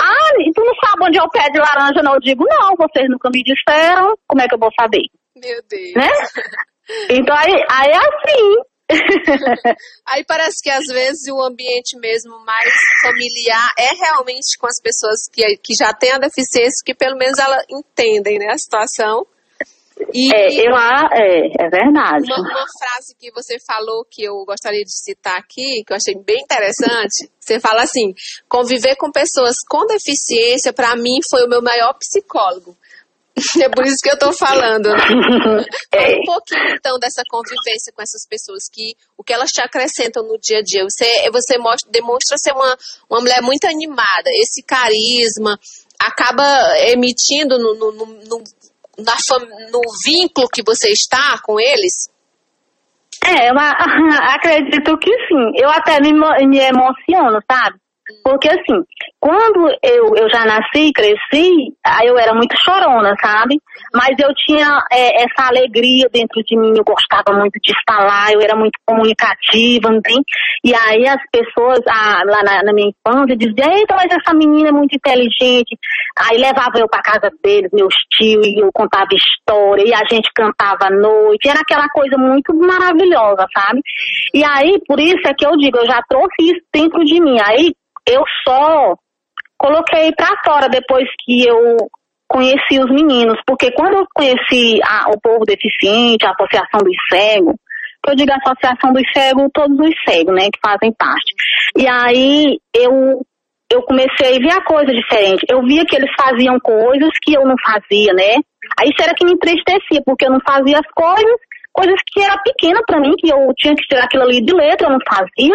Ah, 0.00 0.32
tu 0.52 0.64
não 0.64 0.74
sabe 0.74 1.04
onde 1.04 1.18
é 1.18 1.22
o 1.22 1.30
pé 1.30 1.48
de 1.50 1.60
laranja, 1.60 2.02
não? 2.02 2.14
Eu 2.14 2.20
digo, 2.20 2.44
não, 2.44 2.74
vocês 2.74 3.08
nunca 3.08 3.30
me 3.30 3.40
disseram, 3.44 4.16
como 4.26 4.42
é 4.42 4.48
que 4.48 4.54
eu 4.54 4.58
vou 4.58 4.70
saber? 4.78 5.02
Meu 5.36 5.60
Deus. 5.70 5.94
Né? 5.94 6.10
Então 7.08 7.34
aí, 7.34 7.64
aí 7.70 7.90
é 7.92 7.96
assim, 7.96 8.56
Aí 10.06 10.24
parece 10.26 10.62
que 10.62 10.70
às 10.70 10.84
vezes 10.86 11.26
o 11.32 11.42
ambiente 11.42 11.98
mesmo 11.98 12.38
mais 12.44 12.70
familiar 13.02 13.70
é 13.78 13.94
realmente 13.94 14.58
com 14.58 14.66
as 14.66 14.80
pessoas 14.80 15.20
que, 15.32 15.42
que 15.56 15.74
já 15.74 15.92
têm 15.92 16.12
a 16.12 16.18
deficiência, 16.18 16.82
que 16.84 16.94
pelo 16.94 17.16
menos 17.16 17.38
elas 17.38 17.64
entendem 17.70 18.38
né, 18.38 18.52
a 18.52 18.58
situação. 18.58 19.26
E, 20.12 20.34
é, 20.34 20.52
eu, 20.54 20.76
é, 20.76 21.46
é 21.58 21.68
verdade. 21.70 22.24
Uma, 22.26 22.40
uma, 22.40 22.66
frase 22.78 23.14
que 23.18 23.30
você 23.30 23.58
falou 23.64 24.04
que 24.10 24.24
eu 24.24 24.44
gostaria 24.44 24.82
de 24.82 24.92
citar 24.92 25.38
aqui, 25.38 25.84
que 25.86 25.92
eu 25.92 25.96
achei 25.96 26.16
bem 26.16 26.40
interessante, 26.42 27.30
você 27.38 27.60
fala 27.60 27.82
assim: 27.82 28.12
conviver 28.48 28.96
com 28.96 29.12
pessoas 29.12 29.54
com 29.68 29.86
deficiência, 29.86 30.72
para 30.72 30.96
mim, 30.96 31.20
foi 31.30 31.44
o 31.44 31.48
meu 31.48 31.62
maior 31.62 31.94
psicólogo. 31.94 32.76
É 33.62 33.68
por 33.68 33.84
isso 33.84 33.96
que 34.02 34.10
eu 34.10 34.14
estou 34.14 34.32
falando. 34.32 34.90
Né? 34.90 34.98
Fala 35.90 36.16
um 36.16 36.24
pouquinho 36.24 36.74
então 36.74 36.98
dessa 36.98 37.22
convivência 37.28 37.92
com 37.92 38.02
essas 38.02 38.26
pessoas 38.28 38.68
que 38.72 38.94
o 39.16 39.24
que 39.24 39.32
elas 39.32 39.50
te 39.50 39.60
acrescentam 39.60 40.22
no 40.22 40.38
dia 40.38 40.58
a 40.58 40.62
dia. 40.62 40.84
Você, 40.84 41.30
você 41.30 41.58
mostra, 41.58 41.90
demonstra 41.90 42.38
ser 42.38 42.52
uma, 42.52 42.76
uma 43.10 43.20
mulher 43.20 43.42
muito 43.42 43.66
animada. 43.66 44.30
Esse 44.34 44.62
carisma 44.62 45.58
acaba 45.98 46.44
emitindo 46.88 47.58
no, 47.58 47.74
no, 47.74 47.92
no, 47.92 48.06
no, 48.06 48.44
na, 48.98 49.16
no 49.70 49.80
vínculo 50.04 50.48
que 50.48 50.62
você 50.62 50.90
está 50.90 51.38
com 51.42 51.58
eles. 51.58 52.08
É, 53.24 53.50
eu 53.50 53.54
acredito 53.58 54.96
que 54.98 55.10
sim. 55.10 55.52
Eu 55.56 55.70
até 55.70 56.00
me, 56.00 56.12
me 56.12 56.58
emociono, 56.58 57.40
sabe? 57.50 57.78
Porque 58.24 58.48
assim, 58.48 58.82
quando 59.20 59.68
eu, 59.82 60.16
eu 60.16 60.30
já 60.30 60.46
nasci, 60.46 60.90
cresci, 60.94 61.74
aí 61.84 62.06
eu 62.06 62.16
era 62.16 62.32
muito 62.32 62.56
chorona, 62.56 63.14
sabe? 63.22 63.60
Mas 63.92 64.16
eu 64.18 64.34
tinha 64.34 64.80
é, 64.90 65.24
essa 65.24 65.46
alegria 65.48 66.08
dentro 66.10 66.42
de 66.42 66.56
mim, 66.56 66.72
eu 66.74 66.82
gostava 66.82 67.38
muito 67.38 67.60
de 67.62 67.74
falar, 67.86 68.32
eu 68.32 68.40
era 68.40 68.56
muito 68.56 68.78
comunicativa, 68.86 69.90
enfim. 69.92 70.22
E 70.64 70.74
aí 70.74 71.06
as 71.06 71.20
pessoas 71.30 71.80
lá 71.86 72.24
na, 72.24 72.62
na, 72.62 72.72
minha 72.72 72.88
infância 72.88 73.36
diziam, 73.36 73.76
eita, 73.76 73.94
mas 73.94 74.08
essa 74.10 74.34
menina 74.34 74.70
é 74.70 74.72
muito 74.72 74.96
inteligente. 74.96 75.76
Aí 76.18 76.38
levava 76.38 76.78
eu 76.78 76.88
para 76.88 77.02
casa 77.02 77.30
deles, 77.42 77.70
meus 77.74 77.94
tios, 78.10 78.46
e 78.46 78.58
eu 78.58 78.70
contava 78.72 79.08
história, 79.12 79.84
e 79.86 79.92
a 79.92 80.02
gente 80.10 80.30
cantava 80.34 80.86
à 80.86 80.90
noite, 80.90 81.46
era 81.46 81.60
aquela 81.60 81.88
coisa 81.90 82.16
muito 82.16 82.54
maravilhosa, 82.54 83.46
sabe? 83.52 83.80
E 84.32 84.42
aí, 84.42 84.80
por 84.86 84.98
isso 84.98 85.26
é 85.26 85.34
que 85.34 85.46
eu 85.46 85.54
digo, 85.58 85.76
eu 85.76 85.86
já 85.86 86.00
trouxe 86.08 86.34
isso 86.40 86.60
dentro 86.72 87.04
de 87.04 87.20
mim. 87.20 87.36
Aí 87.42 87.74
eu 88.06 88.22
só 88.46 88.94
coloquei 89.58 90.12
para 90.12 90.36
fora 90.44 90.68
depois 90.68 91.04
que 91.24 91.46
eu 91.46 91.76
conheci 92.28 92.78
os 92.78 92.90
meninos, 92.90 93.38
porque 93.46 93.70
quando 93.72 93.98
eu 93.98 94.06
conheci 94.14 94.80
a, 94.82 95.10
o 95.10 95.20
povo 95.20 95.44
deficiente, 95.44 96.26
a 96.26 96.32
Associação 96.32 96.80
dos 96.80 96.96
Cegos, 97.10 97.54
eu 98.06 98.14
digo 98.14 98.32
Associação 98.32 98.92
dos 98.92 99.04
Cegos, 99.14 99.48
todos 99.54 99.78
os 99.78 99.94
cegos, 100.06 100.34
né, 100.34 100.48
que 100.52 100.60
fazem 100.62 100.92
parte. 100.98 101.32
E 101.76 101.86
aí 101.88 102.58
eu 102.74 103.24
eu 103.72 103.82
comecei 103.82 104.36
a 104.36 104.38
ver 104.38 104.52
a 104.52 104.64
coisa 104.64 104.92
diferente. 104.92 105.44
Eu 105.50 105.62
via 105.62 105.84
que 105.84 105.96
eles 105.96 106.10
faziam 106.20 106.60
coisas 106.60 107.10
que 107.22 107.34
eu 107.34 107.44
não 107.44 107.56
fazia, 107.64 108.12
né? 108.12 108.36
Aí 108.78 108.90
isso 108.90 109.02
era 109.02 109.14
que 109.14 109.24
me 109.24 109.32
entristecia, 109.32 110.02
porque 110.04 110.26
eu 110.26 110.30
não 110.30 110.38
fazia 110.46 110.78
as 110.78 110.86
coisas 110.94 111.40
coisas 111.74 112.00
que 112.06 112.22
era 112.22 112.38
pequena 112.38 112.80
para 112.86 113.00
mim, 113.00 113.12
que 113.18 113.30
eu 113.30 113.52
tinha 113.56 113.74
que 113.74 113.82
tirar 113.82 114.04
aquilo 114.04 114.22
ali 114.22 114.40
de 114.40 114.54
letra, 114.54 114.86
eu 114.86 114.92
não 114.92 114.98
fazia, 115.06 115.54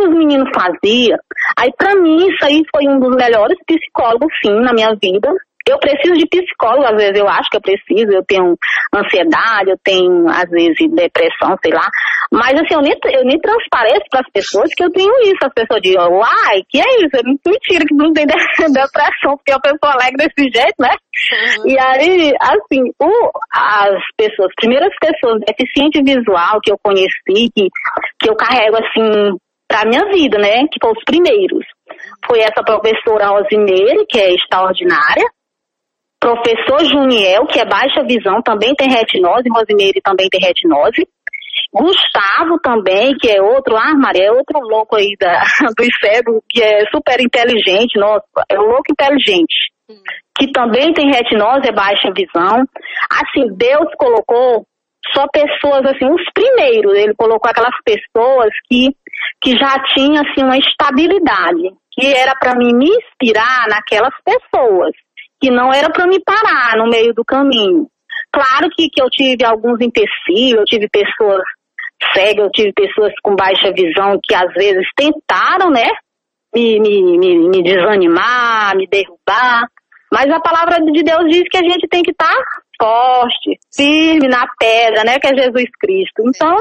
os 0.00 0.08
meninos 0.08 0.48
faziam. 0.54 1.18
Aí 1.56 1.70
para 1.76 1.94
mim 1.94 2.26
isso 2.26 2.44
aí 2.44 2.62
foi 2.74 2.88
um 2.88 2.98
dos 2.98 3.14
melhores 3.14 3.58
psicólogos, 3.66 4.32
sim, 4.42 4.54
na 4.60 4.72
minha 4.72 4.96
vida. 5.00 5.28
Eu 5.68 5.78
preciso 5.78 6.14
de 6.14 6.26
psicólogo, 6.26 6.84
às 6.84 6.96
vezes 6.96 7.18
eu 7.18 7.28
acho 7.28 7.48
que 7.50 7.56
eu 7.56 7.60
preciso, 7.60 8.10
eu 8.12 8.24
tenho 8.26 8.56
ansiedade, 8.94 9.70
eu 9.70 9.78
tenho, 9.84 10.28
às 10.28 10.48
vezes, 10.50 10.76
depressão, 10.90 11.56
sei 11.62 11.72
lá. 11.72 11.86
Mas 12.32 12.54
assim, 12.54 12.74
eu 12.74 12.82
nem, 12.82 12.94
eu 13.12 13.24
nem 13.24 13.38
transpareço 13.38 14.04
para 14.10 14.20
as 14.20 14.30
pessoas 14.32 14.70
que 14.74 14.84
eu 14.84 14.90
tenho 14.90 15.12
isso. 15.22 15.38
As 15.42 15.52
pessoas 15.52 15.80
dizem, 15.82 16.00
uai, 16.00 16.62
que 16.68 16.80
é 16.80 17.04
isso? 17.04 17.16
É 17.16 17.22
mentira 17.22 17.84
que 17.86 17.94
não 17.94 18.12
tem 18.12 18.26
depressão, 18.26 19.36
porque 19.36 19.52
a 19.52 19.60
pessoa 19.60 19.92
alegre 19.92 20.16
desse 20.16 20.50
jeito, 20.50 20.76
né? 20.80 20.90
Uhum. 20.90 21.68
E 21.68 21.78
aí, 21.78 22.32
assim, 22.40 22.82
o, 23.00 23.30
as 23.52 24.00
pessoas, 24.16 24.52
primeiras 24.56 24.94
pessoas 25.00 25.40
deficiente 25.46 26.02
visual 26.02 26.60
que 26.62 26.72
eu 26.72 26.78
conheci, 26.82 27.50
que, 27.54 27.68
que 28.20 28.30
eu 28.30 28.36
carrego 28.36 28.76
assim 28.76 29.36
para 29.68 29.88
minha 29.88 30.06
vida, 30.10 30.38
né? 30.38 30.66
Que 30.72 30.80
foram 30.80 30.94
os 30.96 31.04
primeiros. 31.04 31.66
Foi 32.26 32.40
essa 32.40 32.62
professora 32.64 33.28
Rosimeire, 33.28 34.06
que 34.08 34.18
é 34.18 34.34
extraordinária, 34.34 35.24
Professor 36.20 36.84
Juniel, 36.84 37.46
que 37.46 37.60
é 37.60 37.64
baixa 37.64 38.02
visão, 38.02 38.42
também 38.42 38.74
tem 38.74 38.90
retinose, 38.90 39.48
Rosimeire 39.48 40.00
também 40.02 40.28
tem 40.28 40.40
retinose. 40.40 41.06
Gustavo 41.72 42.58
também, 42.62 43.14
que 43.18 43.30
é 43.30 43.42
outro, 43.42 43.76
ah, 43.76 43.94
Maria, 43.94 44.26
é 44.26 44.32
outro 44.32 44.58
louco 44.60 44.96
aí 44.96 45.14
da, 45.20 45.42
do 45.76 45.84
cego, 46.00 46.42
que 46.48 46.62
é 46.62 46.84
super 46.90 47.20
inteligente, 47.20 47.98
nossa, 47.98 48.24
é 48.50 48.58
um 48.58 48.64
louco 48.64 48.90
inteligente. 48.90 49.70
Que 50.38 50.50
também 50.52 50.92
tem 50.92 51.10
retinose, 51.10 51.68
é 51.68 51.72
baixa 51.72 52.12
visão. 52.14 52.64
Assim, 53.10 53.48
Deus 53.56 53.88
colocou 53.96 54.66
só 55.14 55.26
pessoas, 55.32 55.84
assim, 55.86 56.06
os 56.06 56.22
primeiros, 56.34 56.94
ele 56.94 57.14
colocou 57.14 57.50
aquelas 57.50 57.74
pessoas 57.84 58.50
que, 58.68 58.88
que 59.42 59.56
já 59.56 59.78
tinham, 59.94 60.22
assim, 60.22 60.44
uma 60.44 60.58
estabilidade, 60.58 61.70
que 61.92 62.06
era 62.06 62.34
para 62.34 62.54
mim 62.56 62.74
me 62.74 62.88
inspirar 62.88 63.66
naquelas 63.68 64.14
pessoas 64.24 64.92
que 65.40 65.50
não 65.50 65.72
era 65.72 65.90
para 65.90 66.06
me 66.06 66.20
parar 66.20 66.76
no 66.76 66.88
meio 66.88 67.14
do 67.14 67.24
caminho. 67.24 67.86
Claro 68.32 68.68
que, 68.76 68.88
que 68.90 69.02
eu 69.02 69.08
tive 69.10 69.44
alguns 69.44 69.80
empecilhos, 69.80 70.60
eu 70.60 70.64
tive 70.64 70.88
pessoas 70.88 71.42
cegas, 72.14 72.44
eu 72.44 72.50
tive 72.50 72.72
pessoas 72.72 73.12
com 73.22 73.34
baixa 73.34 73.72
visão 73.72 74.18
que 74.22 74.34
às 74.34 74.52
vezes 74.54 74.86
tentaram, 74.96 75.70
né, 75.70 75.88
me, 76.54 76.80
me, 76.80 77.18
me, 77.18 77.48
me 77.48 77.62
desanimar, 77.62 78.76
me 78.76 78.86
derrubar, 78.86 79.66
mas 80.12 80.30
a 80.30 80.40
palavra 80.40 80.78
de 80.80 81.02
Deus 81.02 81.24
diz 81.30 81.44
que 81.50 81.58
a 81.58 81.62
gente 81.62 81.86
tem 81.88 82.02
que 82.02 82.12
estar 82.12 82.28
tá 82.28 82.44
forte, 82.80 83.58
firme 83.74 84.28
na 84.28 84.46
pedra, 84.58 85.04
né, 85.04 85.18
que 85.18 85.26
é 85.26 85.34
Jesus 85.34 85.68
Cristo. 85.80 86.22
Então, 86.26 86.56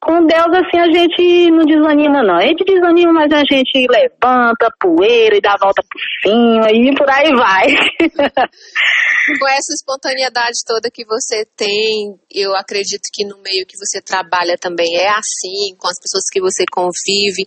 com 0.00 0.24
Deus, 0.24 0.48
assim, 0.54 0.78
a 0.78 0.90
gente 0.90 1.50
não 1.50 1.64
desanima, 1.64 2.22
não. 2.22 2.36
A 2.36 2.46
gente 2.46 2.64
desanima, 2.64 3.12
mas 3.12 3.32
a 3.32 3.44
gente 3.44 3.86
levanta 3.88 4.72
poeira 4.80 5.36
e 5.36 5.40
dá 5.40 5.52
a 5.52 5.58
volta 5.58 5.82
por 5.82 6.00
cima 6.22 6.70
e 6.72 6.94
por 6.96 7.08
aí 7.10 7.30
vai. 7.34 7.66
com 9.38 9.48
essa 9.48 9.74
espontaneidade 9.74 10.64
toda 10.66 10.90
que 10.90 11.04
você 11.04 11.44
tem, 11.56 12.18
eu 12.30 12.56
acredito 12.56 13.08
que 13.12 13.26
no 13.26 13.36
meio 13.42 13.66
que 13.66 13.76
você 13.76 14.00
trabalha 14.00 14.56
também 14.58 14.96
é 14.96 15.08
assim, 15.10 15.76
com 15.78 15.86
as 15.86 16.00
pessoas 16.00 16.24
que 16.32 16.40
você 16.40 16.64
convive. 16.70 17.46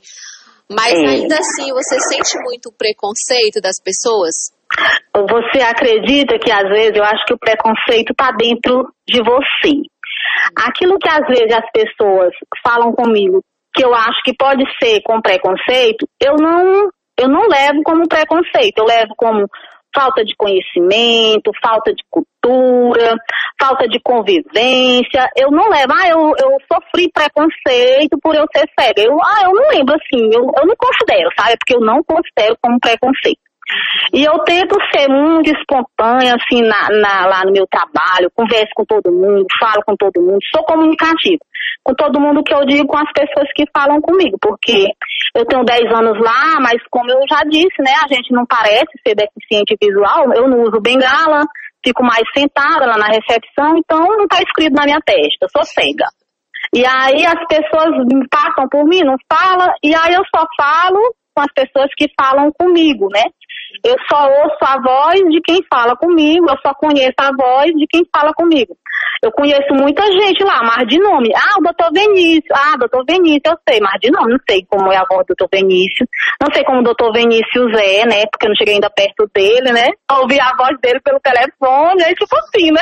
Mas 0.70 0.94
é. 0.94 1.08
ainda 1.08 1.36
assim, 1.36 1.72
você 1.74 2.00
sente 2.00 2.38
muito 2.44 2.70
o 2.70 2.72
preconceito 2.74 3.60
das 3.60 3.82
pessoas? 3.82 4.54
Você 5.14 5.62
acredita 5.62 6.40
que 6.40 6.52
às 6.52 6.68
vezes 6.70 6.96
eu 6.96 7.04
acho 7.04 7.26
que 7.26 7.34
o 7.34 7.40
preconceito 7.40 8.12
está 8.12 8.32
dentro 8.32 8.88
de 9.08 9.22
você. 9.22 9.93
Aquilo 10.68 10.98
que 11.00 11.10
às 11.10 11.26
vezes 11.28 11.54
as 11.54 11.70
pessoas 11.72 12.34
falam 12.66 12.94
comigo, 12.94 13.42
que 13.74 13.84
eu 13.84 13.94
acho 13.94 14.22
que 14.24 14.36
pode 14.36 14.64
ser 14.82 15.02
com 15.02 15.22
preconceito, 15.22 16.08
eu 16.22 16.36
não, 16.36 16.90
eu 17.20 17.28
não 17.28 17.48
levo 17.48 17.82
como 17.84 18.08
preconceito, 18.08 18.78
eu 18.78 18.86
levo 18.86 19.14
como 19.18 19.48
falta 19.96 20.26
de 20.26 20.36
conhecimento, 20.36 21.52
falta 21.62 21.94
de 21.94 22.04
cultura, 22.10 23.16
falta 23.62 23.88
de 23.88 24.00
convivência. 24.02 25.30
Eu 25.38 25.52
não 25.52 25.70
levo, 25.70 25.94
ah, 25.94 26.10
eu, 26.10 26.34
eu 26.40 26.58
sofri 26.72 27.10
preconceito 27.14 28.18
por 28.22 28.36
eu 28.36 28.46
ser 28.56 28.68
cega. 28.78 29.02
Eu, 29.02 29.18
ah, 29.22 29.42
eu 29.44 29.54
não 29.54 29.70
lembro 29.70 29.96
assim, 29.96 30.30
eu, 30.34 30.44
eu 30.58 30.66
não 30.66 30.76
considero, 30.78 31.30
sabe? 31.38 31.56
Porque 31.58 31.76
eu 31.76 31.82
não 31.82 32.04
considero 32.04 32.58
como 32.62 32.80
preconceito. 32.80 33.43
E 34.14 34.24
eu 34.24 34.40
tento 34.40 34.78
ser 34.94 35.08
muito 35.08 35.50
espontânea, 35.52 36.36
assim, 36.36 36.62
na, 36.62 36.90
na, 36.90 37.26
lá 37.26 37.46
no 37.46 37.52
meu 37.52 37.66
trabalho, 37.68 38.32
converso 38.36 38.72
com 38.76 38.86
todo 38.86 39.12
mundo, 39.12 39.46
falo 39.60 39.82
com 39.86 39.96
todo 39.96 40.22
mundo, 40.22 40.40
sou 40.54 40.64
comunicativa. 40.64 41.40
Com 41.84 41.94
todo 41.96 42.20
mundo 42.20 42.44
que 42.44 42.54
eu 42.54 42.66
digo, 42.66 42.88
com 42.88 42.98
as 42.98 43.12
pessoas 43.12 43.48
que 43.56 43.66
falam 43.76 44.00
comigo, 44.02 44.38
porque 44.42 44.88
eu 45.36 45.46
tenho 45.46 45.64
10 45.64 45.92
anos 45.94 46.20
lá, 46.20 46.60
mas 46.62 46.82
como 46.90 47.10
eu 47.10 47.20
já 47.30 47.42
disse, 47.44 47.82
né, 47.82 47.94
a 48.04 48.14
gente 48.14 48.32
não 48.32 48.46
parece 48.46 48.92
ser 49.06 49.16
deficiente 49.16 49.76
visual, 49.82 50.32
eu 50.34 50.48
não 50.48 50.62
uso 50.62 50.80
bengala, 50.82 51.44
fico 51.84 52.04
mais 52.04 52.24
sentada 52.36 52.86
lá 52.86 52.98
na 52.98 53.08
recepção, 53.08 53.78
então 53.78 54.00
não 54.00 54.24
está 54.24 54.42
escrito 54.42 54.74
na 54.74 54.86
minha 54.86 55.00
testa, 55.06 55.48
sou 55.52 55.64
cega. 55.66 56.08
E 56.74 56.86
aí 56.86 57.26
as 57.26 57.46
pessoas 57.48 57.92
passam 58.32 58.68
por 58.70 58.86
mim, 58.86 59.02
não 59.04 59.16
falam, 59.32 59.74
e 59.84 59.94
aí 59.94 60.14
eu 60.14 60.24
só 60.34 60.46
falo 60.58 61.00
com 61.36 61.42
as 61.42 61.52
pessoas 61.54 61.90
que 61.98 62.08
falam 62.20 62.52
comigo, 62.52 63.08
né? 63.10 63.24
Eu 63.84 63.96
só 64.10 64.28
ouço 64.28 64.58
a 64.62 64.80
voz 64.82 65.20
de 65.30 65.42
quem 65.42 65.60
fala 65.70 65.96
comigo, 65.96 66.46
eu 66.50 66.58
só 66.66 66.74
conheço 66.76 67.16
a 67.20 67.32
voz 67.36 67.72
de 67.74 67.86
quem 67.88 68.04
fala 68.16 68.34
comigo. 68.34 68.78
Eu 69.24 69.32
conheço 69.32 69.74
muita 69.74 70.04
gente 70.04 70.44
lá, 70.44 70.62
mas 70.64 70.88
de 70.88 71.00
nome. 71.00 71.30
Ah, 71.36 71.60
o 71.60 71.64
doutor 71.64 71.92
Vinícius. 71.94 72.52
Ah, 72.54 72.78
doutor 72.78 73.06
Vinícius, 73.08 73.42
eu 73.46 73.58
sei, 73.68 73.80
mas 73.80 74.00
de 74.02 74.12
nome. 74.12 74.34
Não 74.34 74.40
sei 74.50 74.66
como 74.70 74.92
é 74.92 74.98
a 74.98 75.06
voz 75.10 75.26
do 75.26 75.34
doutor 75.36 75.50
Vinícius. 75.54 76.08
Não 76.42 76.54
sei 76.54 76.64
como 76.64 76.80
o 76.80 76.84
doutor 76.84 77.14
Vinícius 77.14 77.72
é, 77.80 78.06
né? 78.06 78.26
Porque 78.32 78.46
eu 78.46 78.50
não 78.50 78.56
cheguei 78.56 78.76
ainda 78.76 78.90
perto 78.90 79.30
dele, 79.34 79.72
né? 79.72 79.88
Ouvi 80.12 80.40
a 80.40 80.56
voz 80.56 80.78
dele 80.82 81.00
pelo 81.02 81.20
telefone, 81.20 82.04
aí 82.04 82.14
tipo 82.16 82.36
assim, 82.36 82.72
né? 82.72 82.82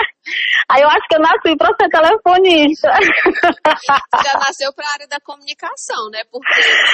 Aí 0.70 0.82
eu 0.82 0.88
acho 0.90 1.08
que 1.10 1.16
eu 1.16 1.20
nasci 1.20 1.56
para 1.58 1.76
ser 1.76 1.90
telefonista. 1.90 2.90
Já 4.24 4.34
nasceu 4.38 4.74
para 4.74 4.86
a 4.86 4.94
área 4.94 5.08
da 5.08 5.20
comunicação, 5.20 6.10
né? 6.12 6.22
Porque, 6.32 6.50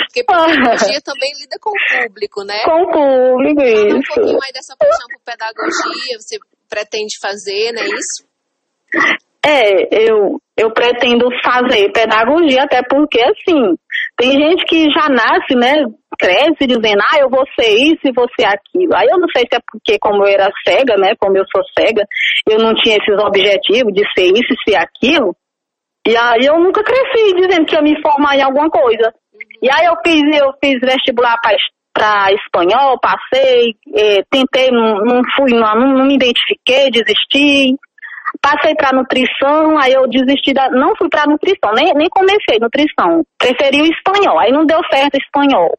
porque 0.07 0.24
pedagogia 0.27 1.01
também 1.01 1.31
lida 1.39 1.57
com 1.62 1.72
o 1.72 2.03
público, 2.03 2.43
né? 2.43 2.63
Com 2.63 2.84
o 2.84 2.91
público, 2.91 3.62
Fala 3.62 3.96
um 3.96 4.01
pouquinho 4.01 4.39
mais 4.39 4.53
dessa 4.53 4.75
paixão 4.77 5.07
por 5.12 5.22
pedagogia, 5.24 6.19
você 6.19 6.38
pretende 6.69 7.17
fazer, 7.19 7.72
não 7.74 7.81
é 7.81 7.86
isso? 7.86 8.27
É, 9.46 10.10
eu, 10.10 10.41
eu 10.58 10.72
pretendo 10.72 11.29
fazer 11.41 11.89
pedagogia, 11.94 12.63
até 12.63 12.82
porque, 12.84 13.22
assim, 13.22 13.75
tem 14.17 14.32
gente 14.32 14.65
que 14.65 14.89
já 14.91 15.08
nasce, 15.08 15.56
né, 15.56 15.86
cresce 16.20 16.67
dizendo, 16.67 17.01
ah, 17.12 17.20
eu 17.20 17.29
vou 17.29 17.46
ser 17.58 17.70
isso 17.70 18.01
e 18.03 18.12
vou 18.12 18.27
ser 18.38 18.46
aquilo. 18.46 18.94
Aí 18.96 19.08
eu 19.10 19.20
não 19.20 19.27
sei 19.29 19.44
se 19.44 19.56
é 19.56 19.60
porque, 19.72 19.98
como 20.00 20.25
eu 20.25 20.27
era 20.27 20.50
cega, 20.67 20.98
né, 20.98 21.13
como 21.20 21.38
eu 21.38 21.46
sou 21.50 21.63
cega, 21.77 22.03
eu 22.50 22.60
não 22.60 22.74
tinha 22.75 22.98
esses 22.98 23.24
objetivos 23.24 23.94
de 23.94 24.03
ser 24.17 24.27
isso 24.34 24.51
e 24.51 24.70
ser 24.70 24.75
aquilo. 24.75 25.36
E 26.06 26.15
aí 26.17 26.46
eu 26.46 26.60
nunca 26.60 26.84
cresci 26.84 27.34
dizendo 27.36 27.65
que 27.65 27.75
ia 27.75 27.82
me 27.82 28.01
formar 28.01 28.36
em 28.36 28.41
alguma 28.41 28.70
coisa. 28.70 29.13
E 29.62 29.70
aí 29.70 29.86
eu 29.86 29.96
fiz, 30.06 30.24
eu 30.38 30.51
fiz 30.63 30.79
vestibular 30.82 31.36
para 31.41 32.32
espanhol, 32.34 33.00
passei, 33.00 33.75
eh, 33.96 34.24
tentei, 34.29 34.72
não, 34.72 35.03
não 35.03 35.22
fui, 35.36 35.51
não, 35.51 35.75
não 35.75 36.06
me 36.06 36.15
identifiquei, 36.15 36.89
desisti. 36.91 37.75
Passei 38.41 38.75
para 38.75 38.96
nutrição, 38.96 39.77
aí 39.77 39.94
eu 39.94 40.08
desisti 40.08 40.53
da. 40.53 40.70
Não 40.70 40.96
fui 40.96 41.10
para 41.10 41.25
nutrição, 41.25 41.72
nem, 41.74 41.94
nem 41.94 42.10
comecei 42.10 42.60
nutrição. 42.60 43.24
Preferi 43.38 43.82
o 43.82 43.86
espanhol, 43.86 44.39
aí 44.39 44.51
não 44.51 44.65
deu 44.65 44.79
certo 44.91 45.15
espanhol. 45.15 45.72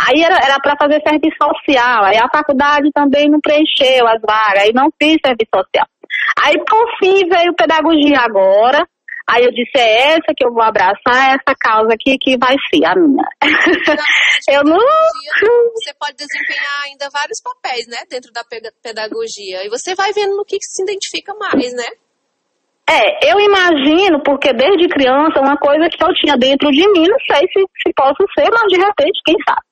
Aí 0.00 0.22
era 0.22 0.58
para 0.60 0.76
fazer 0.80 1.02
serviço 1.06 1.36
social, 1.40 2.04
aí 2.04 2.16
a 2.16 2.28
faculdade 2.32 2.90
também 2.94 3.28
não 3.28 3.40
preencheu 3.40 4.06
as 4.06 4.20
vagas, 4.22 4.64
aí 4.64 4.72
não 4.72 4.88
fiz 5.00 5.18
serviço 5.24 5.50
social. 5.54 5.86
Aí, 6.44 6.56
por 6.64 6.88
fim, 6.98 7.28
veio 7.28 7.54
pedagogia 7.54 8.20
agora, 8.20 8.86
Aí 9.28 9.44
eu 9.44 9.52
disse, 9.52 9.76
é 9.76 10.12
essa 10.14 10.32
que 10.36 10.44
eu 10.44 10.52
vou 10.52 10.62
abraçar, 10.62 11.34
essa 11.34 11.54
causa 11.58 11.94
aqui 11.94 12.16
que 12.20 12.36
vai 12.36 12.54
ser 12.68 12.84
a 12.84 12.94
minha. 12.94 13.24
eu 14.50 14.64
não... 14.64 14.78
Você 14.78 15.94
pode 15.98 16.16
desempenhar 16.16 16.82
ainda 16.86 17.08
vários 17.10 17.40
papéis, 17.40 17.86
né, 17.86 17.98
dentro 18.10 18.32
da 18.32 18.42
pedagogia. 18.82 19.64
E 19.64 19.68
você 19.68 19.94
vai 19.94 20.12
vendo 20.12 20.36
no 20.36 20.44
que, 20.44 20.58
que 20.58 20.64
se 20.64 20.82
identifica 20.82 21.34
mais, 21.34 21.72
né? 21.72 21.86
É, 22.90 23.30
eu 23.32 23.38
imagino, 23.38 24.20
porque 24.22 24.52
desde 24.52 24.88
criança, 24.88 25.40
uma 25.40 25.56
coisa 25.56 25.88
que 25.88 26.02
eu 26.02 26.12
tinha 26.14 26.36
dentro 26.36 26.70
de 26.70 26.82
mim, 26.92 27.06
não 27.08 27.18
sei 27.30 27.46
se, 27.48 27.62
se 27.62 27.92
posso 27.96 28.26
ser, 28.36 28.50
mas 28.50 28.66
de 28.68 28.76
repente, 28.76 29.22
quem 29.24 29.36
sabe. 29.48 29.62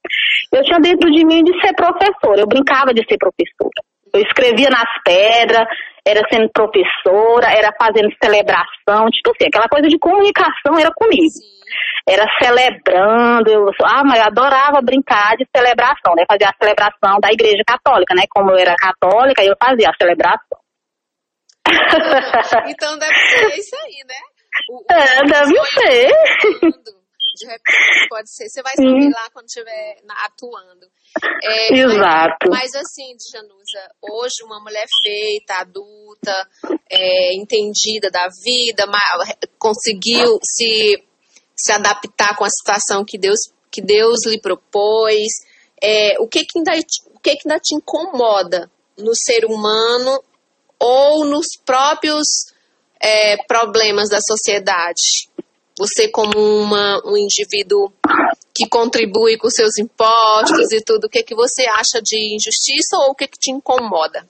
Eu 0.53 0.63
tinha 0.63 0.79
dentro 0.79 1.11
de 1.11 1.25
mim 1.27 1.43
de 1.43 1.53
ser 1.61 1.75
professora, 1.75 2.41
eu 2.41 2.47
brincava 2.47 2.95
de 2.95 3.05
ser 3.07 3.19
professora. 3.19 3.90
Eu 4.13 4.21
escrevia 4.23 4.69
nas 4.71 4.89
pedras, 5.05 5.67
era 6.07 6.23
sendo 6.31 6.51
professora, 6.53 7.53
era 7.53 7.73
fazendo 7.79 8.11
celebração, 8.23 9.07
tipo 9.11 9.31
assim, 9.31 9.49
aquela 9.49 9.69
coisa 9.69 9.89
de 9.89 9.99
comunicação 9.99 10.79
era 10.79 10.91
comigo. 10.95 11.31
Sim. 11.31 11.61
Era 12.09 12.27
celebrando, 12.43 13.51
eu, 13.51 13.71
ah, 13.85 14.03
mas 14.05 14.19
eu 14.19 14.27
adorava 14.27 14.81
brincar 14.83 15.37
de 15.37 15.47
celebração, 15.55 16.15
né? 16.17 16.25
Fazia 16.29 16.49
a 16.49 16.57
celebração 16.61 17.21
da 17.21 17.31
igreja 17.31 17.63
católica, 17.65 18.15
né? 18.15 18.25
Como 18.31 18.51
eu 18.51 18.59
era 18.59 18.75
católica, 18.75 19.45
eu 19.45 19.55
fazia 19.63 19.91
a 19.91 19.95
celebração. 19.95 20.59
então 22.67 22.99
deve 22.99 23.15
ser 23.15 23.59
isso 23.59 23.77
aí, 23.77 24.03
né? 24.09 24.15
O, 24.69 24.79
o 24.79 24.85
é, 24.91 25.23
deve 25.25 25.55
ser. 25.67 26.11
De 27.41 27.47
repente 27.47 28.09
pode 28.11 28.31
ser. 28.31 28.51
Você 28.51 28.63
vai 28.63 28.77
saber 28.77 29.09
lá 29.09 29.31
quando 29.33 29.47
estiver 29.47 29.97
atuando. 30.27 30.87
É, 31.43 31.73
Exato. 31.73 32.51
Mas, 32.51 32.73
mas 32.73 32.75
assim, 32.75 33.17
Janusa, 33.33 33.91
hoje 34.03 34.45
uma 34.45 34.61
mulher 34.61 34.87
feita, 35.03 35.55
adulta, 35.55 36.49
é, 36.91 37.35
entendida 37.35 38.11
da 38.11 38.29
vida, 38.29 38.87
conseguiu 39.59 40.39
se, 40.45 41.03
se 41.57 41.73
adaptar 41.73 42.37
com 42.37 42.45
a 42.45 42.51
situação 42.51 43.07
que 43.07 43.17
Deus, 43.17 43.39
que 43.71 43.81
Deus 43.81 44.27
lhe 44.27 44.39
propôs. 44.39 45.33
É, 45.83 46.21
o 46.21 46.29
que 46.29 46.45
que, 46.45 46.59
ainda, 46.59 46.73
o 47.15 47.19
que 47.21 47.37
que 47.37 47.49
ainda 47.49 47.59
te 47.59 47.75
incomoda 47.75 48.71
no 48.99 49.17
ser 49.17 49.47
humano 49.47 50.23
ou 50.79 51.25
nos 51.25 51.57
próprios 51.65 52.53
é, 53.01 53.39
problemas 53.45 54.11
da 54.11 54.21
sociedade? 54.21 55.31
Você 55.81 56.11
como 56.11 56.37
uma, 56.37 57.01
um 57.07 57.17
indivíduo 57.17 57.91
que 58.55 58.69
contribui 58.69 59.39
com 59.39 59.49
seus 59.49 59.79
impostos 59.79 60.71
e 60.73 60.85
tudo, 60.85 61.07
o 61.07 61.09
que, 61.09 61.23
que 61.23 61.35
você 61.35 61.63
acha 61.69 62.03
de 62.03 62.35
injustiça 62.35 62.99
ou 62.99 63.13
o 63.13 63.15
que, 63.15 63.27
que 63.27 63.39
te 63.39 63.51
incomoda? 63.51 64.29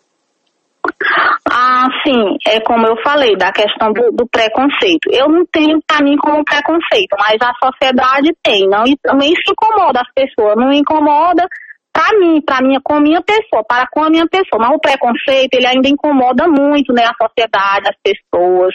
Ah, 1.50 1.88
sim, 2.06 2.36
é 2.46 2.60
como 2.60 2.86
eu 2.86 2.94
falei, 3.02 3.36
da 3.36 3.50
questão 3.50 3.92
do, 3.92 4.12
do 4.12 4.28
preconceito. 4.28 5.10
Eu 5.10 5.28
não 5.28 5.44
tenho 5.44 5.82
para 5.84 6.04
mim 6.04 6.16
como 6.18 6.44
preconceito, 6.44 7.16
mas 7.18 7.36
a 7.42 7.52
sociedade 7.60 8.32
tem, 8.44 8.68
não? 8.68 8.86
E 8.86 8.96
também 9.02 9.32
isso 9.32 9.50
incomoda 9.50 10.00
as 10.00 10.12
pessoas, 10.14 10.54
não 10.54 10.72
incomoda 10.72 11.48
para 11.92 12.18
mim, 12.18 12.40
para 12.40 12.62
minha, 12.62 12.80
com 12.82 12.94
a 12.94 13.00
minha 13.00 13.20
pessoa, 13.22 13.64
para 13.68 13.86
com 13.90 14.04
a 14.04 14.10
minha 14.10 14.26
pessoa. 14.28 14.60
Mas 14.60 14.70
o 14.70 14.78
preconceito, 14.78 15.54
ele 15.54 15.66
ainda 15.66 15.88
incomoda 15.88 16.46
muito, 16.46 16.92
né, 16.92 17.04
a 17.04 17.26
sociedade, 17.26 17.88
as 17.88 17.96
pessoas. 18.02 18.74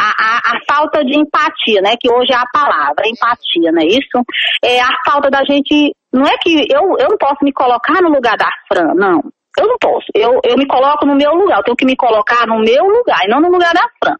A, 0.00 0.10
a, 0.10 0.56
a, 0.56 0.60
falta 0.68 1.04
de 1.04 1.16
empatia, 1.16 1.80
né, 1.80 1.94
que 2.00 2.10
hoje 2.10 2.32
é 2.32 2.36
a 2.36 2.46
palavra, 2.52 3.06
empatia, 3.06 3.72
né, 3.72 3.84
isso? 3.84 4.24
É 4.64 4.80
a 4.80 4.90
falta 5.04 5.30
da 5.30 5.44
gente, 5.44 5.94
não 6.12 6.24
é 6.24 6.36
que 6.38 6.66
eu, 6.70 6.96
eu 6.98 7.08
não 7.10 7.18
posso 7.18 7.38
me 7.42 7.52
colocar 7.52 8.00
no 8.02 8.10
lugar 8.10 8.36
da 8.36 8.50
Fran, 8.68 8.94
não. 8.94 9.22
Eu 9.58 9.68
não 9.68 9.76
posso. 9.78 10.06
Eu, 10.14 10.40
eu 10.44 10.56
me 10.56 10.66
coloco 10.66 11.04
no 11.04 11.14
meu 11.14 11.34
lugar, 11.34 11.58
eu 11.58 11.64
tenho 11.64 11.76
que 11.76 11.84
me 11.84 11.94
colocar 11.94 12.46
no 12.46 12.58
meu 12.58 12.86
lugar 12.86 13.18
e 13.24 13.28
não 13.28 13.40
no 13.40 13.50
lugar 13.50 13.72
da 13.74 13.82
Fran. 14.02 14.16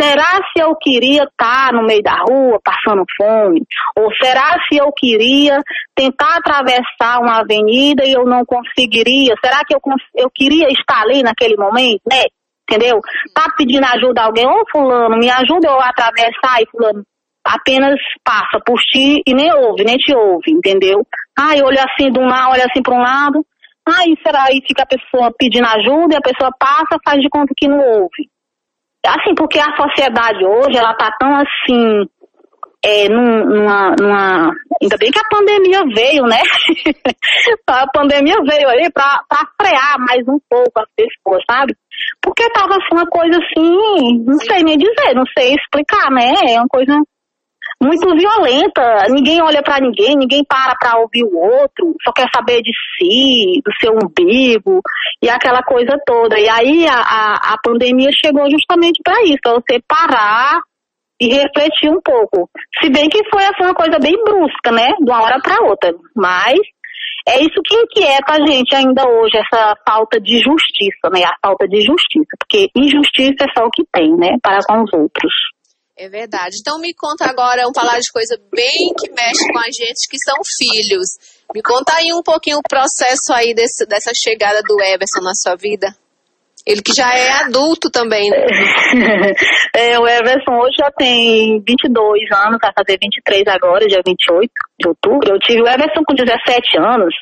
Será 0.00 0.40
se 0.52 0.62
eu 0.62 0.74
queria 0.76 1.24
estar 1.24 1.72
no 1.72 1.84
meio 1.84 2.02
da 2.02 2.16
rua 2.28 2.58
passando 2.64 3.04
fome? 3.16 3.62
Ou 3.96 4.08
será 4.22 4.56
se 4.68 4.78
eu 4.78 4.92
queria 4.92 5.60
tentar 5.94 6.36
atravessar 6.36 7.20
uma 7.20 7.40
avenida 7.40 8.04
e 8.04 8.12
eu 8.12 8.24
não 8.24 8.44
conseguiria? 8.44 9.34
Será 9.44 9.60
que 9.66 9.74
eu, 9.74 9.80
eu 10.14 10.30
queria 10.34 10.68
estar 10.68 11.02
ali 11.02 11.22
naquele 11.22 11.56
momento, 11.56 12.02
né? 12.10 12.24
Entendeu? 12.68 13.00
Tá 13.34 13.46
pedindo 13.56 13.84
ajuda 13.84 14.22
a 14.22 14.24
alguém, 14.26 14.46
ô 14.46 14.62
fulano, 14.70 15.16
me 15.16 15.30
ajuda 15.30 15.68
eu 15.68 15.80
a 15.80 15.88
atravessar 15.88 16.60
e 16.60 16.66
fulano 16.70 17.02
apenas 17.48 17.98
passa 18.22 18.60
por 18.64 18.78
ti 18.80 19.22
e 19.26 19.34
nem 19.34 19.50
ouve, 19.52 19.84
nem 19.84 19.96
te 19.96 20.14
ouve, 20.14 20.50
entendeu? 20.50 21.02
Ai, 21.38 21.62
olha 21.62 21.82
assim 21.84 22.12
de 22.12 22.20
um 22.20 22.26
lado, 22.26 22.52
olha 22.52 22.66
assim 22.66 22.82
para 22.82 22.94
um 22.94 23.00
lado. 23.02 23.44
Aí 23.88 24.14
será 24.22 24.44
aí 24.44 24.60
fica 24.66 24.82
a 24.82 24.86
pessoa 24.86 25.32
pedindo 25.38 25.66
ajuda 25.66 26.14
e 26.14 26.16
a 26.16 26.20
pessoa 26.20 26.50
passa, 26.58 27.00
faz 27.02 27.20
de 27.20 27.28
conta 27.30 27.54
que 27.56 27.66
não 27.66 27.78
ouve. 27.78 28.28
Assim, 29.06 29.34
porque 29.34 29.58
a 29.58 29.76
sociedade 29.76 30.44
hoje, 30.44 30.76
ela 30.76 30.94
tá 30.94 31.10
tão 31.18 31.34
assim, 31.34 32.04
é, 32.84 33.08
numa, 33.08 33.94
numa, 33.98 34.50
Ainda 34.80 34.96
bem 34.96 35.10
que 35.10 35.18
a 35.18 35.28
pandemia 35.28 35.82
veio, 35.94 36.24
né? 36.24 36.40
a 37.66 37.86
pandemia 37.92 38.36
veio 38.46 38.68
aí 38.68 38.90
pra 38.92 39.20
frear 39.60 39.98
mais 39.98 40.26
um 40.28 40.38
pouco 40.48 40.72
as 40.76 40.86
pessoas, 40.96 41.42
sabe? 41.50 41.74
Porque 42.22 42.48
tava 42.50 42.76
assim, 42.76 42.92
uma 42.92 43.06
coisa 43.06 43.38
assim, 43.38 44.24
não 44.24 44.38
sei 44.38 44.62
nem 44.62 44.78
dizer, 44.78 45.14
não 45.14 45.24
sei 45.36 45.54
explicar, 45.54 46.10
né? 46.10 46.32
É 46.46 46.58
uma 46.58 46.68
coisa 46.68 46.92
muito 47.82 48.08
violenta. 48.16 49.06
Ninguém 49.08 49.40
olha 49.42 49.62
para 49.62 49.80
ninguém, 49.80 50.16
ninguém 50.16 50.44
para 50.44 50.74
para 50.76 50.98
ouvir 50.98 51.24
o 51.24 51.36
outro, 51.36 51.94
só 52.02 52.12
quer 52.12 52.26
saber 52.34 52.60
de 52.60 52.72
si, 52.96 53.62
do 53.64 53.72
seu 53.80 53.92
umbigo 53.92 54.80
e 55.22 55.28
aquela 55.28 55.62
coisa 55.62 55.96
toda. 56.04 56.38
E 56.38 56.48
aí 56.48 56.86
a, 56.86 56.98
a, 56.98 57.54
a 57.54 57.56
pandemia 57.62 58.10
chegou 58.12 58.50
justamente 58.50 59.00
para 59.02 59.22
isso, 59.22 59.38
para 59.42 59.54
você 59.54 59.80
parar 59.86 60.60
e 61.20 61.28
refletir 61.28 61.90
um 61.90 62.00
pouco. 62.04 62.48
Se 62.80 62.90
bem 62.90 63.08
que 63.08 63.22
foi 63.30 63.44
assim, 63.44 63.64
uma 63.64 63.74
coisa 63.74 63.98
bem 63.98 64.14
brusca, 64.24 64.70
né? 64.72 64.88
De 65.00 65.10
uma 65.10 65.22
hora 65.22 65.38
para 65.40 65.64
outra. 65.64 65.92
Mas 66.14 66.58
é 67.28 67.40
isso 67.40 67.60
que 67.64 67.76
inquieta 67.76 68.34
a 68.34 68.46
gente 68.46 68.74
ainda 68.74 69.06
hoje, 69.08 69.36
essa 69.36 69.76
falta 69.86 70.20
de 70.20 70.38
justiça, 70.38 71.10
né? 71.12 71.24
A 71.24 71.34
falta 71.46 71.66
de 71.68 71.80
justiça. 71.80 72.36
Porque 72.38 72.68
injustiça 72.74 73.44
é 73.44 73.58
só 73.58 73.66
o 73.66 73.70
que 73.70 73.82
tem, 73.92 74.16
né? 74.16 74.36
Para 74.42 74.60
com 74.66 74.82
os 74.82 74.92
outros. 74.92 75.32
É 75.98 76.08
verdade. 76.08 76.58
Então 76.60 76.78
me 76.78 76.94
conta 76.94 77.28
agora, 77.28 77.62
vamos 77.62 77.76
falar 77.76 77.98
de 77.98 78.12
coisa 78.12 78.38
bem 78.54 78.94
que 78.96 79.10
mexe 79.10 79.52
com 79.52 79.58
a 79.58 79.64
gente, 79.64 80.06
que 80.08 80.16
são 80.24 80.36
filhos. 80.56 81.18
Me 81.52 81.60
conta 81.60 81.92
aí 81.96 82.12
um 82.14 82.22
pouquinho 82.22 82.58
o 82.58 82.68
processo 82.68 83.32
aí 83.32 83.52
desse, 83.52 83.84
dessa 83.84 84.12
chegada 84.14 84.62
do 84.62 84.80
Everson 84.80 85.20
na 85.20 85.34
sua 85.34 85.56
vida. 85.56 85.88
Ele 86.64 86.82
que 86.82 86.94
já 86.94 87.12
é 87.16 87.30
adulto 87.30 87.90
também, 87.90 88.30
né? 88.30 88.36
É, 89.74 89.98
o 89.98 90.06
Everson 90.06 90.54
hoje 90.58 90.76
já 90.78 90.90
tem 90.90 91.62
22 91.66 92.30
anos, 92.32 92.58
vai 92.60 92.72
fazer 92.76 92.98
23 93.00 93.42
agora, 93.48 93.86
dia 93.86 94.02
28 94.04 94.50
de 94.80 94.88
outubro. 94.88 95.32
Eu 95.32 95.38
tive 95.40 95.62
o 95.62 95.68
Everson 95.68 96.02
com 96.06 96.14
17 96.14 96.78
anos 96.78 97.14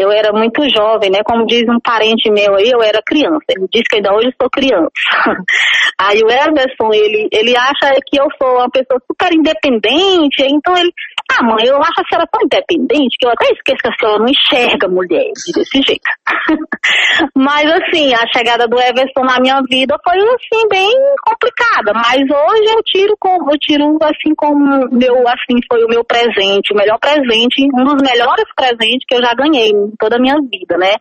eu 0.00 0.10
era 0.10 0.32
muito 0.32 0.62
jovem, 0.74 1.10
né? 1.10 1.20
Como 1.22 1.46
diz 1.46 1.62
um 1.68 1.78
parente 1.78 2.30
meu 2.30 2.54
aí, 2.54 2.70
eu 2.70 2.82
era 2.82 3.02
criança. 3.04 3.44
Ele 3.50 3.66
diz 3.70 3.82
que 3.88 3.96
ainda 3.96 4.14
hoje 4.14 4.32
sou 4.40 4.48
criança. 4.48 4.90
aí 6.00 6.20
o 6.24 6.30
Everson, 6.30 6.90
ele, 6.94 7.28
ele 7.30 7.54
acha 7.56 7.92
que 8.06 8.18
eu 8.18 8.26
sou 8.40 8.56
uma 8.56 8.70
pessoa 8.70 8.98
super 9.06 9.30
independente, 9.34 10.42
então 10.42 10.74
ele, 10.76 10.90
ah, 11.40 11.44
mãe, 11.44 11.64
eu 11.66 11.76
acho 11.78 12.00
a 12.00 12.08
senhora 12.08 12.28
tão 12.30 12.42
independente 12.44 13.16
que 13.18 13.26
eu 13.26 13.30
até 13.30 13.46
esqueço 13.52 13.78
que 13.82 13.88
a 13.88 13.96
senhora 13.98 14.18
não 14.18 14.28
enxerga 14.28 14.88
mulher 14.88 15.30
desse 15.54 15.82
jeito. 15.82 16.10
Mas 17.34 17.64
assim, 17.70 18.12
a 18.14 18.26
chegada 18.36 18.68
do 18.68 18.78
Everson 18.78 19.24
na 19.24 19.40
minha 19.40 19.60
vida 19.68 19.96
foi 20.04 20.18
assim, 20.18 20.68
bem 20.68 20.90
complicada. 21.24 21.92
Mas 21.94 22.20
hoje 22.20 22.74
eu 22.74 22.82
tiro 22.84 23.14
como, 23.18 23.50
eu 23.50 23.58
tiro 23.58 23.98
assim 24.02 24.34
como 24.36 24.88
meu, 24.92 25.16
assim, 25.28 25.58
foi 25.70 25.84
o 25.84 25.88
meu 25.88 26.04
presente, 26.04 26.72
o 26.72 26.76
melhor 26.76 26.98
presente, 26.98 27.66
um 27.74 27.84
dos 27.84 28.02
melhores 28.02 28.46
presentes 28.54 29.06
que 29.08 29.16
eu 29.16 29.22
já 29.22 29.32
ganhei 29.34 29.70
em 29.70 29.90
toda 29.98 30.16
a 30.16 30.20
minha 30.20 30.36
vida, 30.36 30.76
né? 30.76 30.94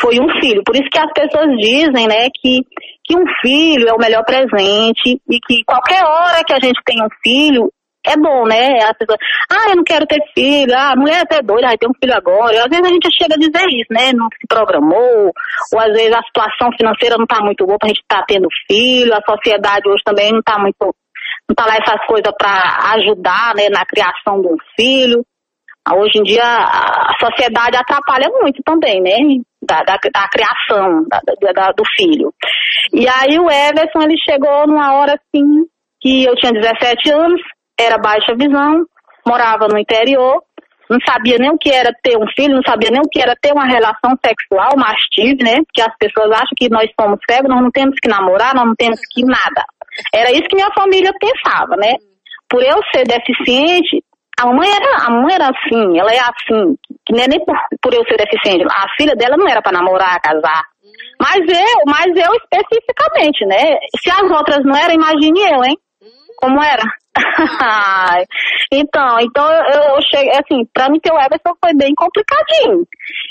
Foi 0.00 0.18
um 0.18 0.28
filho. 0.40 0.62
Por 0.64 0.74
isso 0.74 0.88
que 0.90 0.98
as 0.98 1.12
pessoas 1.12 1.46
dizem, 1.58 2.08
né, 2.08 2.26
que, 2.34 2.60
que 3.04 3.16
um 3.16 3.24
filho 3.40 3.88
é 3.88 3.92
o 3.92 3.98
melhor 3.98 4.24
presente 4.24 5.20
e 5.30 5.38
que 5.46 5.62
qualquer 5.64 6.02
hora 6.04 6.42
que 6.44 6.52
a 6.52 6.58
gente 6.58 6.80
tem 6.84 7.02
um 7.02 7.08
filho, 7.22 7.70
é 8.06 8.16
bom, 8.16 8.44
né? 8.46 8.82
A 8.84 8.94
pessoa, 8.94 9.16
ah, 9.50 9.70
eu 9.70 9.76
não 9.76 9.84
quero 9.84 10.06
ter 10.06 10.20
filho, 10.34 10.74
ah, 10.74 10.92
a 10.92 10.96
mulher 10.96 11.18
é 11.18 11.22
até 11.22 11.42
doida, 11.42 11.68
vai 11.68 11.78
ter 11.78 11.86
um 11.86 11.94
filho 12.00 12.14
agora. 12.14 12.64
Às 12.64 12.68
vezes 12.68 12.84
a 12.84 12.88
gente 12.88 13.08
chega 13.16 13.34
a 13.34 13.38
dizer 13.38 13.66
isso, 13.68 13.92
né? 13.92 14.12
Não 14.12 14.26
se 14.26 14.46
programou, 14.48 15.32
ou 15.72 15.80
às 15.80 15.92
vezes 15.92 16.12
a 16.12 16.22
situação 16.22 16.70
financeira 16.76 17.16
não 17.16 17.24
está 17.24 17.40
muito 17.42 17.64
boa 17.64 17.78
para 17.78 17.86
a 17.86 17.90
gente 17.90 18.02
estar 18.02 18.20
tá 18.20 18.24
tendo 18.26 18.48
filho, 18.68 19.14
a 19.14 19.22
sociedade 19.22 19.88
hoje 19.88 20.02
também 20.04 20.32
não 20.32 20.40
está 20.40 20.58
muito, 20.58 20.76
não 20.80 21.52
está 21.52 21.66
lá 21.66 21.76
essas 21.76 22.04
coisas 22.06 22.32
para 22.36 22.92
ajudar, 22.94 23.54
né, 23.54 23.68
na 23.70 23.84
criação 23.86 24.40
de 24.40 24.48
um 24.48 24.56
filho. 24.76 25.24
Hoje 25.94 26.20
em 26.20 26.22
dia 26.22 26.44
a 26.44 27.12
sociedade 27.18 27.76
atrapalha 27.76 28.28
muito 28.40 28.62
também, 28.64 29.00
né? 29.00 29.16
Da, 29.60 29.82
da, 29.82 29.96
da 29.96 30.28
criação 30.28 31.04
da, 31.08 31.20
da, 31.52 31.72
do 31.72 31.82
filho. 31.96 32.32
E 32.92 33.08
aí 33.08 33.38
o 33.38 33.50
Everson 33.50 34.02
ele 34.02 34.16
chegou 34.24 34.66
numa 34.66 34.94
hora 34.94 35.14
assim 35.14 35.66
que 36.00 36.24
eu 36.24 36.34
tinha 36.34 36.52
17 36.52 37.12
anos, 37.12 37.40
era 37.78 37.98
baixa 37.98 38.34
visão, 38.34 38.84
morava 39.26 39.68
no 39.68 39.78
interior, 39.78 40.42
não 40.90 40.98
sabia 41.08 41.38
nem 41.38 41.50
o 41.50 41.58
que 41.58 41.72
era 41.72 41.90
ter 42.02 42.18
um 42.18 42.26
filho, 42.36 42.56
não 42.56 42.62
sabia 42.66 42.90
nem 42.90 43.00
o 43.00 43.08
que 43.10 43.20
era 43.20 43.34
ter 43.40 43.52
uma 43.52 43.64
relação 43.64 44.12
sexual, 44.24 44.72
mas 44.76 44.98
tive, 45.10 45.42
né? 45.42 45.56
Porque 45.64 45.80
as 45.80 45.96
pessoas 45.96 46.30
acham 46.32 46.54
que 46.56 46.68
nós 46.68 46.90
somos 47.00 47.18
cegos, 47.28 47.48
nós 47.48 47.62
não 47.62 47.70
temos 47.70 47.96
que 48.00 48.08
namorar, 48.08 48.54
nós 48.54 48.66
não 48.66 48.74
temos 48.74 49.00
que 49.10 49.24
nada. 49.24 49.64
Era 50.14 50.30
isso 50.32 50.48
que 50.48 50.56
minha 50.56 50.72
família 50.74 51.12
pensava, 51.18 51.76
né? 51.76 51.94
Por 52.48 52.62
eu 52.62 52.78
ser 52.94 53.04
deficiente, 53.04 54.04
a 54.38 54.46
mãe 54.46 54.68
era, 54.68 55.06
a 55.06 55.10
mãe 55.10 55.34
era 55.34 55.48
assim, 55.48 55.98
ela 55.98 56.12
é 56.12 56.18
assim, 56.18 56.76
que 57.06 57.14
nem, 57.14 57.28
nem 57.28 57.44
por, 57.44 57.56
por 57.80 57.94
eu 57.94 58.04
ser 58.04 58.16
deficiente. 58.16 58.64
A 58.68 58.86
filha 58.96 59.14
dela 59.14 59.36
não 59.36 59.48
era 59.48 59.62
para 59.62 59.78
namorar, 59.78 60.20
casar. 60.20 60.62
Mas 61.20 61.38
eu, 61.38 61.82
mas 61.86 62.08
eu 62.08 62.34
especificamente, 62.34 63.46
né? 63.46 63.78
Se 64.02 64.10
as 64.10 64.30
outras 64.30 64.64
não 64.64 64.76
eram, 64.76 64.94
imagine 64.94 65.40
eu, 65.40 65.64
hein? 65.64 65.78
Como 66.42 66.60
era? 66.60 66.82
então, 68.72 69.20
então 69.20 69.48
eu, 69.48 69.94
eu 69.94 70.02
cheguei, 70.10 70.32
assim, 70.32 70.66
pra 70.74 70.90
mim 70.90 70.98
ter 70.98 71.12
o 71.12 71.16
Everson 71.16 71.54
foi 71.64 71.72
bem 71.72 71.94
complicadinho. 71.94 72.84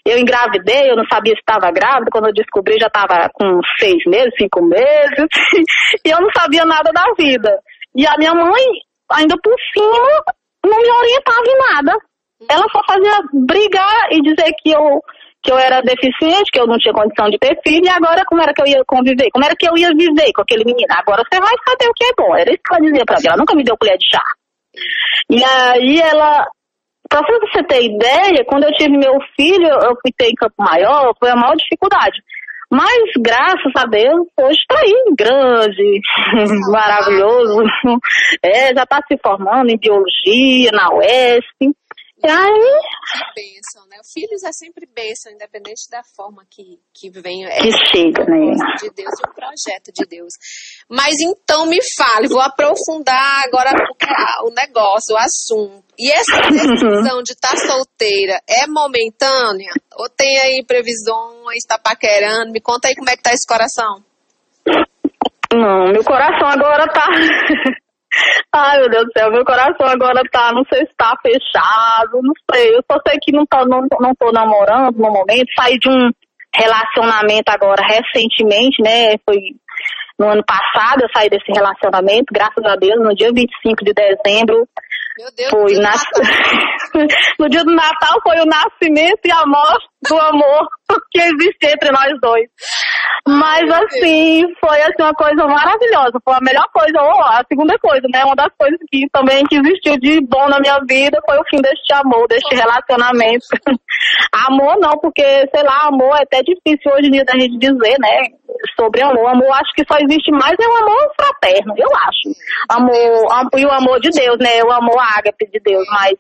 Eu 0.06 0.18
engravidei, 0.18 0.90
eu 0.90 0.96
não 0.96 1.04
sabia 1.12 1.34
se 1.34 1.42
estava 1.42 1.70
grávida, 1.72 2.10
quando 2.10 2.28
eu 2.28 2.34
descobri 2.34 2.78
já 2.80 2.88
estava 2.88 3.30
com 3.34 3.60
seis 3.82 4.02
meses, 4.08 4.32
cinco 4.40 4.64
meses, 4.64 5.28
e 6.06 6.10
eu 6.10 6.22
não 6.22 6.30
sabia 6.32 6.64
nada 6.64 6.90
da 6.94 7.04
vida. 7.20 7.60
E 7.94 8.08
a 8.08 8.16
minha 8.18 8.34
mãe, 8.34 8.64
ainda 9.12 9.36
por 9.44 9.56
cima, 9.74 10.24
não 10.66 10.80
me 10.80 10.90
orientava 10.90 11.44
em 11.46 11.74
nada. 11.74 11.98
Ela 12.50 12.66
só 12.72 12.82
fazia 12.88 13.20
brigar 13.34 14.08
e 14.12 14.22
dizer 14.22 14.54
que 14.64 14.72
eu 14.72 15.02
que 15.44 15.52
eu 15.52 15.58
era 15.58 15.82
deficiente, 15.82 16.52
que 16.52 16.60
eu 16.60 16.68
não 16.68 16.78
tinha 16.78 16.94
condição 16.94 17.30
de 17.30 17.38
ter 17.40 17.60
filho, 17.66 17.86
e 17.86 17.90
agora 17.90 18.24
como 18.26 18.42
era 18.42 18.54
que 18.54 18.62
eu 18.62 18.68
ia 18.68 18.84
conviver? 18.86 19.30
Como 19.32 19.44
era 19.44 19.56
que 19.56 19.68
eu 19.68 19.76
ia 19.76 19.90
viver 19.90 20.32
com 20.34 20.42
aquele 20.42 20.64
menino? 20.64 20.88
Agora 20.92 21.24
você 21.24 21.40
vai 21.40 21.54
saber 21.68 21.90
o 21.90 21.94
que 21.94 22.06
é 22.06 22.14
bom. 22.18 22.36
Era 22.36 22.52
isso 22.52 22.62
que 22.64 22.74
ela 22.74 22.86
dizia 22.86 23.06
pra 23.06 23.18
mim. 23.18 23.28
Ela 23.28 23.38
nunca 23.38 23.56
me 23.56 23.64
deu 23.64 23.78
colher 23.78 23.98
de 23.98 24.06
chá. 24.12 24.24
E 25.30 25.44
aí 25.44 26.00
ela. 26.00 26.48
Pra 27.10 27.22
você 27.22 27.62
ter 27.64 27.84
ideia, 27.84 28.46
quando 28.48 28.64
eu 28.64 28.72
tive 28.74 28.98
meu 28.98 29.16
filho, 29.36 29.68
eu 29.68 29.98
fui 30.02 30.14
ter 30.16 30.30
em 30.30 30.36
Campo 30.36 30.56
Maior, 30.58 31.14
foi 31.20 31.30
a 31.30 31.36
maior 31.36 31.56
dificuldade. 31.58 32.22
Mas, 32.72 33.04
graças 33.20 33.74
a 33.76 33.86
Deus, 33.86 34.28
hoje 34.40 34.58
está 34.58 34.80
aí, 34.80 35.14
grande, 35.20 36.00
maravilhoso. 36.72 37.64
É, 38.42 38.74
já 38.74 38.84
está 38.84 39.02
se 39.06 39.18
formando 39.22 39.70
em 39.70 39.78
biologia 39.78 40.72
na 40.72 40.90
UESP. 40.96 41.76
E 42.24 42.30
aí. 42.30 42.82
Bênção, 43.36 43.88
né? 43.90 43.98
Filhos 44.14 44.44
é 44.44 44.52
sempre 44.52 44.86
bênção, 44.86 45.32
independente 45.32 45.90
da 45.90 46.04
forma 46.16 46.46
que, 46.48 46.80
que 46.94 47.10
vem. 47.10 47.46
É 47.46 47.62
que 47.62 47.72
chega, 47.92 48.24
né? 48.26 48.54
De 48.80 48.90
Deus 48.92 49.12
e 49.20 49.30
um 49.30 49.34
projeto 49.34 49.92
de 49.92 50.06
Deus. 50.06 50.34
Mas 50.88 51.16
então 51.20 51.66
me 51.66 51.80
fale, 51.98 52.28
vou 52.28 52.40
aprofundar 52.40 53.44
agora 53.44 53.72
o 54.44 54.52
negócio, 54.52 55.16
o 55.16 55.18
assunto. 55.18 55.84
E 55.98 56.12
essa 56.12 56.42
decisão 56.50 57.24
de 57.24 57.32
estar 57.32 57.56
tá 57.56 57.68
solteira 57.68 58.40
é 58.48 58.68
momentânea? 58.68 59.72
Ou 59.96 60.08
tem 60.08 60.38
aí 60.40 60.64
previsões, 60.66 61.58
está 61.58 61.80
paquerando? 61.80 62.52
Me 62.52 62.62
conta 62.62 62.88
aí 62.88 62.96
como 62.96 63.10
é 63.10 63.18
que 63.18 63.24
tá 63.24 63.34
esse 63.34 63.48
coração. 63.48 64.04
Não, 65.54 65.92
meu 65.92 66.04
coração 66.04 66.48
agora 66.48 66.88
tá 66.88 67.10
Ai, 68.54 68.80
meu 68.80 68.90
Deus 68.90 69.06
do 69.06 69.12
céu, 69.18 69.32
meu 69.32 69.46
coração 69.46 69.88
agora 69.88 70.22
tá, 70.32 70.52
não 70.52 70.64
sei 70.72 70.86
se 70.86 70.94
tá 70.98 71.14
fechado, 71.22 72.22
não 72.22 72.34
sei. 72.54 72.76
Eu 72.76 72.84
só 72.92 73.00
sei 73.08 73.18
que 73.22 73.32
não, 73.32 73.46
tá, 73.46 73.66
não, 73.66 73.88
não 74.00 74.14
tô 74.16 74.32
namorando 74.32 74.98
no 74.98 75.12
momento. 75.12 75.48
Saí 75.58 75.80
de 75.80 75.90
um 75.90 76.12
relacionamento 76.54 77.50
agora 77.50 77.82
recentemente, 77.86 78.82
né? 78.84 79.16
Foi 79.26 79.38
no 80.20 80.30
ano 80.30 80.44
passado 80.46 81.02
eu 81.02 81.10
saí 81.16 81.30
desse 81.30 81.52
relacionamento, 81.52 82.26
graças 82.32 82.64
a 82.64 82.76
Deus, 82.76 83.00
no 83.02 83.16
dia 83.16 83.32
25 83.34 83.84
de 83.84 83.94
dezembro. 83.94 84.68
Meu 85.18 85.28
Deus, 85.36 85.50
foi 85.50 85.74
nas... 85.80 86.04
no 87.40 87.50
dia 87.50 87.64
do 87.64 87.76
Natal 87.76 88.20
foi 88.24 88.40
o 88.40 88.46
nascimento 88.46 89.20
e 89.26 89.32
a 89.32 89.46
morte 89.46 89.88
do 90.08 90.20
amor 90.20 90.68
que 91.12 91.22
existe 91.22 91.66
entre 91.66 91.92
nós 91.92 92.12
dois. 92.22 92.48
Mas 93.28 93.70
assim, 93.70 94.44
foi 94.60 94.82
assim 94.82 95.02
uma 95.02 95.14
coisa 95.14 95.46
maravilhosa. 95.46 96.20
Foi 96.24 96.34
a 96.34 96.42
melhor 96.42 96.66
coisa, 96.74 97.02
ou 97.02 97.22
a 97.22 97.44
segunda 97.48 97.78
coisa, 97.78 98.08
né? 98.12 98.26
Uma 98.26 98.36
das 98.36 98.52
coisas 98.58 98.80
que 98.90 99.08
também 99.12 99.46
que 99.46 99.58
existiu 99.58 99.98
de 100.00 100.20
bom 100.26 100.50
na 100.50 100.60
minha 100.60 100.80
vida 100.90 101.20
foi 101.26 101.38
o 101.38 101.46
fim 101.50 101.62
deste 101.62 101.94
amor, 101.94 102.28
deste 102.28 102.56
relacionamento. 102.56 103.46
amor 104.48 104.78
não, 104.80 104.98
porque, 105.00 105.24
sei 105.54 105.64
lá, 105.64 105.88
amor 105.88 106.16
é 106.18 106.24
até 106.24 106.42
difícil 106.42 106.92
hoje 106.92 107.08
em 107.08 107.12
dia 107.12 107.26
da 107.26 107.34
gente 107.34 107.58
dizer, 107.60 107.98
né? 108.00 108.28
Sobre 108.76 109.04
amor. 109.04 109.28
Amor 109.28 109.52
acho 109.54 109.72
que 109.76 109.86
só 109.88 109.98
existe 110.00 110.32
mais 110.32 110.56
é 110.60 110.68
o 110.68 110.78
amor 110.78 111.12
fraterno, 111.16 111.74
eu 111.78 111.90
acho. 111.96 112.36
Amor, 112.70 113.60
e 113.60 113.66
o 113.66 113.72
amor 113.72 114.00
de 114.00 114.10
Deus, 114.10 114.38
né? 114.40 114.64
O 114.64 114.72
amor 114.72 114.98
ágape 115.00 115.48
de 115.52 115.60
Deus, 115.60 115.86
mas 115.92 116.14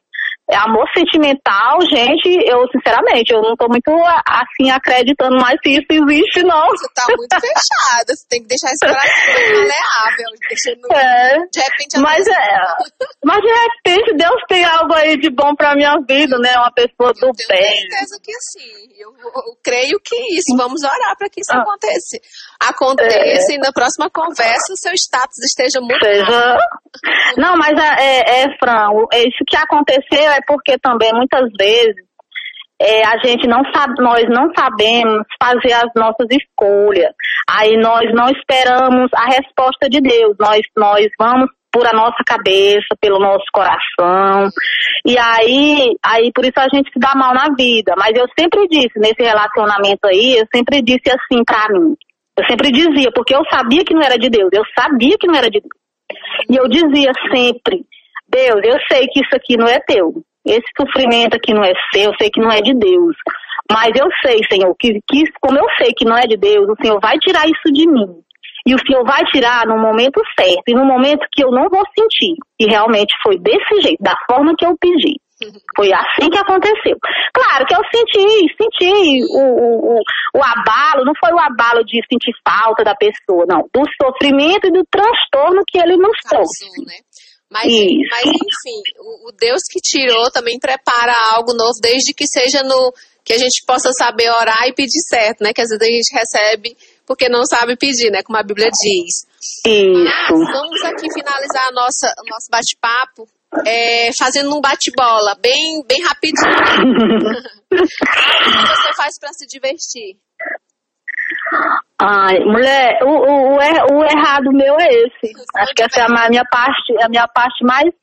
amor 0.55 0.85
sentimental, 0.93 1.81
gente, 1.81 2.27
eu 2.45 2.67
sinceramente, 2.71 3.33
eu 3.33 3.41
não 3.41 3.55
tô 3.55 3.67
muito 3.67 3.91
assim 4.25 4.69
acreditando 4.71 5.37
mais 5.37 5.57
se 5.63 5.73
isso 5.73 5.87
existe, 5.89 6.43
não. 6.43 6.67
Você 6.69 6.87
tá 6.93 7.05
muito 7.07 7.35
fechada, 7.39 8.15
você 8.15 8.25
tem 8.29 8.41
que 8.41 8.47
deixar 8.47 8.71
esse 8.71 8.85
coração 8.85 9.11
maleável, 9.53 10.29
deixando 10.49 10.93
é, 10.93 11.37
de 11.51 11.59
repente 11.59 11.99
mas, 11.99 12.27
é, 12.27 12.57
mas 13.23 13.41
de 13.41 13.53
repente 13.53 14.17
Deus 14.17 14.41
tem 14.47 14.65
algo 14.65 14.93
aí 14.93 15.17
de 15.17 15.29
bom 15.29 15.55
pra 15.55 15.75
minha 15.75 15.95
vida, 16.07 16.37
né? 16.39 16.57
Uma 16.57 16.71
pessoa 16.71 17.13
do 17.13 17.27
eu 17.27 17.31
bem. 17.47 17.59
tenho 17.59 17.89
certeza 17.89 18.19
que 18.23 18.33
sim. 18.33 18.91
Eu, 18.99 19.09
eu, 19.09 19.57
creio 19.63 19.99
que 20.03 20.15
isso. 20.33 20.55
Vamos 20.57 20.83
orar 20.83 21.17
para 21.17 21.29
que 21.29 21.41
isso 21.41 21.51
ah. 21.53 21.61
aconteça. 21.61 22.17
Aconteça 22.59 23.51
é. 23.51 23.55
e 23.55 23.57
na 23.57 23.71
próxima 23.71 24.09
conversa 24.09 24.73
o 24.73 24.77
seu 24.77 24.93
status 24.93 25.37
esteja 25.43 25.79
muito. 25.79 26.03
Seja... 26.03 26.57
Não, 27.37 27.57
mas 27.57 27.77
é, 27.77 28.43
é, 28.43 28.57
Fran, 28.57 28.89
isso 29.13 29.43
que 29.47 29.57
aconteceu 29.57 30.31
é 30.31 30.40
porque 30.45 30.77
também 30.79 31.11
muitas 31.13 31.49
vezes 31.59 31.95
é, 32.81 33.05
a 33.05 33.17
gente 33.23 33.47
não 33.47 33.61
sabe, 33.71 33.93
nós 34.01 34.23
não 34.27 34.51
sabemos 34.57 35.23
fazer 35.41 35.73
as 35.73 35.91
nossas 35.95 36.27
escolhas. 36.31 37.13
Aí 37.47 37.77
nós 37.77 38.11
não 38.13 38.27
esperamos 38.29 39.09
a 39.13 39.25
resposta 39.25 39.87
de 39.87 40.01
Deus. 40.01 40.35
Nós, 40.39 40.61
nós 40.75 41.05
vamos 41.19 41.49
por 41.71 41.85
a 41.87 41.93
nossa 41.93 42.23
cabeça, 42.25 42.87
pelo 42.99 43.19
nosso 43.19 43.45
coração. 43.53 44.49
E 45.05 45.17
aí, 45.17 45.93
aí 46.03 46.31
por 46.33 46.43
isso 46.43 46.59
a 46.59 46.67
gente 46.73 46.91
se 46.91 46.99
dá 46.99 47.13
mal 47.15 47.33
na 47.33 47.53
vida. 47.55 47.93
Mas 47.97 48.17
eu 48.17 48.25
sempre 48.37 48.67
disse, 48.67 48.97
nesse 48.97 49.21
relacionamento 49.21 50.05
aí, 50.05 50.37
eu 50.39 50.47
sempre 50.53 50.81
disse 50.81 51.09
assim 51.09 51.43
pra 51.45 51.67
mim. 51.69 51.95
Eu 52.37 52.45
sempre 52.49 52.71
dizia, 52.71 53.11
porque 53.13 53.35
eu 53.35 53.43
sabia 53.49 53.83
que 53.85 53.93
não 53.93 54.01
era 54.01 54.17
de 54.17 54.29
Deus. 54.29 54.49
Eu 54.51 54.63
sabia 54.77 55.15
que 55.19 55.27
não 55.27 55.35
era 55.35 55.49
de 55.49 55.59
Deus. 55.59 55.81
E 56.49 56.55
eu 56.55 56.67
dizia 56.67 57.11
sempre, 57.31 57.85
Deus, 58.27 58.61
eu 58.63 58.77
sei 58.91 59.07
que 59.07 59.21
isso 59.21 59.35
aqui 59.35 59.55
não 59.55 59.67
é 59.67 59.79
teu. 59.79 60.23
Esse 60.45 60.67
sofrimento 60.79 61.35
aqui 61.35 61.53
não 61.53 61.63
é 61.63 61.73
seu, 61.93 62.11
eu 62.11 62.15
sei 62.19 62.29
que 62.29 62.41
não 62.41 62.51
é 62.51 62.61
de 62.61 62.73
Deus. 62.73 63.15
Mas 63.71 63.91
eu 63.95 64.07
sei, 64.25 64.39
Senhor, 64.51 64.73
que, 64.79 64.99
que 65.09 65.23
como 65.39 65.57
eu 65.57 65.67
sei 65.77 65.93
que 65.95 66.05
não 66.05 66.17
é 66.17 66.23
de 66.23 66.37
Deus, 66.37 66.67
o 66.67 66.75
Senhor 66.81 66.99
vai 66.99 67.17
tirar 67.19 67.45
isso 67.45 67.71
de 67.71 67.87
mim. 67.87 68.21
E 68.65 68.75
o 68.75 68.79
Senhor 68.85 69.03
vai 69.03 69.23
tirar 69.25 69.65
no 69.65 69.77
momento 69.77 70.21
certo 70.37 70.63
e 70.67 70.73
no 70.73 70.85
momento 70.85 71.25
que 71.31 71.43
eu 71.43 71.51
não 71.51 71.67
vou 71.69 71.83
sentir. 71.97 72.35
E 72.59 72.65
realmente 72.67 73.13
foi 73.23 73.39
desse 73.39 73.81
jeito, 73.81 74.01
da 74.01 74.15
forma 74.29 74.53
que 74.57 74.65
eu 74.65 74.75
pedi. 74.79 75.15
Foi 75.75 75.91
assim 75.91 76.29
que 76.29 76.37
aconteceu. 76.37 76.95
Claro 77.33 77.65
que 77.65 77.75
eu 77.75 77.81
senti, 77.91 78.55
senti 78.61 79.23
o, 79.33 79.97
o, 79.97 79.99
o, 80.35 80.43
abalo, 80.43 81.03
não 81.03 81.13
foi 81.19 81.33
o 81.33 81.39
abalo 81.39 81.83
de 81.83 81.99
sentir 82.11 82.33
falta 82.47 82.83
da 82.83 82.93
pessoa, 82.95 83.45
não. 83.47 83.67
Do 83.73 83.81
sofrimento 83.99 84.67
e 84.67 84.71
do 84.71 84.83
transtorno 84.91 85.63
que 85.67 85.79
ele 85.79 85.97
nos 85.97 86.17
trouxe. 86.29 86.65
Né? 86.85 86.93
Mas, 87.51 87.67
mas 88.09 88.25
enfim, 88.25 88.81
o, 88.97 89.27
o, 89.27 89.31
Deus 89.33 89.63
que 89.69 89.81
tirou 89.81 90.31
também 90.31 90.57
prepara 90.57 91.13
algo 91.33 91.53
novo, 91.53 91.77
desde 91.81 92.13
que 92.13 92.25
seja 92.25 92.63
no 92.63 92.93
que 93.25 93.33
a 93.33 93.37
gente 93.37 93.65
possa 93.65 93.91
saber 93.91 94.31
orar 94.31 94.67
e 94.67 94.73
pedir 94.73 95.01
certo, 95.07 95.43
né? 95.43 95.51
Que 95.53 95.61
às 95.61 95.67
vezes 95.67 95.81
a 95.81 95.91
gente 95.91 96.13
recebe 96.13 96.77
porque 97.05 97.27
não 97.27 97.45
sabe 97.45 97.75
pedir, 97.75 98.09
né? 98.09 98.23
Como 98.23 98.37
a 98.37 98.43
Bíblia 98.43 98.69
diz. 98.71 99.27
Isso. 99.67 100.03
Mas 100.03 100.29
vamos 100.29 100.81
aqui 100.83 101.11
finalizar 101.13 101.67
a 101.67 101.71
nossa, 101.71 102.13
o 102.19 102.29
nosso 102.29 102.47
bate-papo 102.49 103.27
é, 103.65 104.13
fazendo 104.13 104.55
um 104.55 104.61
bate-bola, 104.61 105.35
bem, 105.35 105.83
bem 105.85 106.01
rapidinho. 106.01 106.47
o 107.69 107.75
que 107.75 107.85
você 107.85 108.93
faz 108.95 109.19
para 109.19 109.33
se 109.33 109.45
divertir? 109.45 110.17
Ai, 112.03 112.39
mulher, 112.39 112.97
o, 113.03 113.09
o, 113.09 113.57
o, 113.57 114.03
errado 114.03 114.51
meu 114.51 114.75
é 114.79 114.87
esse. 114.87 115.33
Acho 115.55 115.71
que 115.75 115.83
essa 115.83 115.99
é 115.99 116.03
a 116.03 116.29
minha 116.29 116.43
parte, 116.45 116.93
a 116.99 117.07
minha 117.07 117.27
parte 117.27 117.63
mais, 117.63 117.93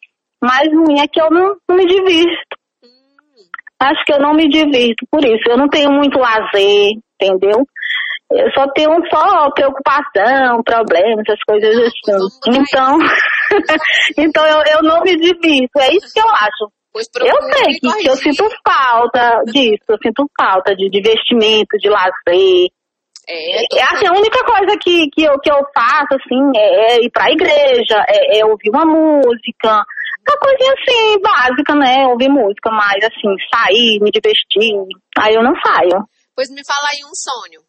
mais 0.41 0.69
ruim 0.73 1.01
é 1.01 1.09
que 1.09 1.21
eu 1.21 1.29
não, 1.31 1.57
não 1.69 1.77
me 1.77 1.85
divirto. 1.85 2.57
Acho 3.81 4.05
que 4.05 4.13
eu 4.13 4.21
não 4.21 4.35
me 4.35 4.49
divirto 4.49 5.05
por 5.11 5.25
isso. 5.25 5.43
Eu 5.49 5.57
não 5.57 5.69
tenho 5.69 5.91
muito 5.91 6.17
lazer, 6.17 6.93
entendeu? 7.21 7.65
Eu 8.31 8.51
só 8.53 8.69
tenho 8.73 8.91
só 9.13 9.51
preocupação, 9.51 10.63
problemas, 10.63 11.25
essas 11.27 11.43
coisas 11.45 11.77
assim. 11.77 12.57
Então, 12.57 12.99
então 14.17 14.47
eu, 14.47 14.63
eu 14.77 14.83
não 14.85 15.01
me 15.01 15.17
divirto. 15.17 15.77
É 15.81 15.93
isso 15.93 16.13
que 16.15 16.21
eu 16.21 16.29
acho. 16.29 16.71
Eu 16.95 17.03
sei 17.03 17.75
que, 17.81 18.03
que 18.03 18.11
eu 18.11 18.17
sinto 18.17 18.45
falta 18.67 19.43
disso, 19.47 19.85
eu 19.89 19.99
sinto 20.03 20.27
falta 20.39 20.75
de 20.77 20.89
divertimento, 20.89 21.77
de 21.79 21.89
lazer. 21.89 22.69
É, 23.31 23.79
é 23.79 23.83
assim, 23.85 24.07
a 24.07 24.13
única 24.13 24.43
coisa 24.43 24.79
que, 24.81 25.11
que, 25.11 25.23
eu, 25.23 25.39
que 25.39 25.53
eu 25.53 25.59
faço, 25.75 26.15
assim, 26.15 26.51
é, 26.57 26.95
é 26.95 27.05
ir 27.05 27.11
pra 27.11 27.31
igreja, 27.31 28.03
é, 28.09 28.39
é, 28.39 28.47
ouvir 28.47 28.71
uma 28.71 28.87
música, 28.87 29.85
uma 30.27 30.39
coisinha 30.41 30.73
assim, 30.73 31.21
básica, 31.21 31.75
né? 31.75 32.07
Ouvir 32.07 32.31
música, 32.31 32.71
mas 32.71 33.05
assim, 33.05 33.35
sair, 33.53 34.01
me 34.01 34.11
divertir, 34.11 34.73
aí 35.19 35.35
eu 35.35 35.43
não 35.43 35.53
saio. 35.61 36.09
Pois 36.35 36.49
me 36.49 36.63
fala 36.65 36.89
aí 36.91 37.05
um 37.05 37.15
sonho. 37.15 37.61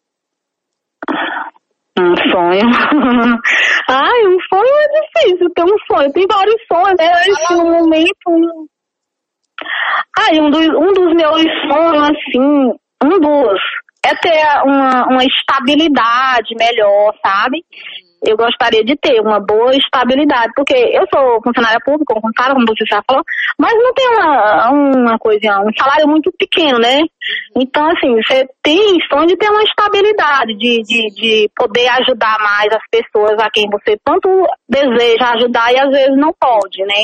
Um 1.98 2.16
sonho. 2.30 2.62
Ai, 3.88 4.26
um 4.28 4.38
sonho 4.48 4.74
é 4.78 5.00
difícil 5.00 5.50
ter 5.54 5.64
um 5.64 5.78
sonho. 5.86 6.12
Tem 6.12 6.26
vários 6.26 6.62
sonhos, 6.72 6.96
né? 6.98 7.22
Esse 7.26 7.54
um 7.54 7.70
momento. 7.70 8.70
Ai, 10.18 10.40
um 10.40 10.50
dos, 10.50 10.66
um 10.68 10.92
dos 10.94 11.14
meus 11.14 11.42
sonhos, 11.68 12.10
assim, 12.10 12.72
um 13.04 13.20
dos, 13.20 13.60
é 14.04 14.14
ter 14.16 14.42
uma, 14.64 15.06
uma 15.06 15.24
estabilidade 15.24 16.54
melhor, 16.56 17.14
sabe? 17.24 17.64
eu 18.22 18.36
gostaria 18.36 18.84
de 18.84 18.96
ter 18.96 19.20
uma 19.20 19.40
boa 19.40 19.74
estabilidade, 19.74 20.52
porque 20.54 20.74
eu 20.74 21.04
sou 21.12 21.40
funcionária 21.42 21.80
pública, 21.84 22.14
como 22.14 22.32
cara, 22.34 22.54
como 22.54 22.66
você 22.66 22.84
já 22.86 23.02
falou, 23.06 23.22
mas 23.58 23.72
não 23.72 23.94
tem 23.94 24.08
uma, 24.08 24.70
uma 24.70 25.18
coisa, 25.18 25.60
um 25.60 25.72
salário 25.76 26.06
muito 26.06 26.30
pequeno, 26.38 26.78
né? 26.78 27.00
Então, 27.56 27.86
assim, 27.90 28.14
você 28.16 28.46
tem 28.62 28.98
sonho 29.10 29.26
de 29.26 29.36
ter 29.36 29.48
uma 29.48 29.62
estabilidade, 29.62 30.54
de, 30.56 30.82
de, 30.82 31.14
de 31.14 31.50
poder 31.56 31.88
ajudar 32.00 32.38
mais 32.40 32.68
as 32.72 32.82
pessoas 32.90 33.38
a 33.38 33.50
quem 33.50 33.68
você 33.70 33.96
tanto 34.04 34.28
deseja 34.68 35.32
ajudar 35.34 35.72
e 35.72 35.78
às 35.78 35.90
vezes 35.90 36.16
não 36.16 36.32
pode, 36.38 36.84
né? 36.84 37.02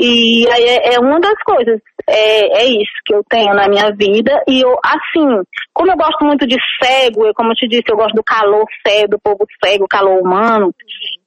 E 0.00 0.48
aí 0.48 0.64
é, 0.64 0.94
é 0.94 1.00
uma 1.00 1.18
das 1.18 1.42
coisas, 1.44 1.80
é, 2.06 2.62
é, 2.62 2.64
isso 2.66 2.92
que 3.04 3.12
eu 3.12 3.24
tenho 3.28 3.52
na 3.52 3.68
minha 3.68 3.90
vida. 3.90 4.32
E 4.46 4.60
eu, 4.60 4.78
assim, 4.84 5.42
como 5.74 5.90
eu 5.90 5.96
gosto 5.96 6.24
muito 6.24 6.46
de 6.46 6.56
cego, 6.80 7.26
eu, 7.26 7.34
como 7.34 7.50
eu 7.50 7.56
te 7.56 7.66
disse, 7.66 7.84
eu 7.88 7.96
gosto 7.96 8.14
do 8.14 8.22
calor 8.22 8.64
cego, 8.86 9.08
do 9.08 9.18
povo 9.18 9.44
cego, 9.62 9.88
calor 9.88 10.22
humano, 10.22 10.72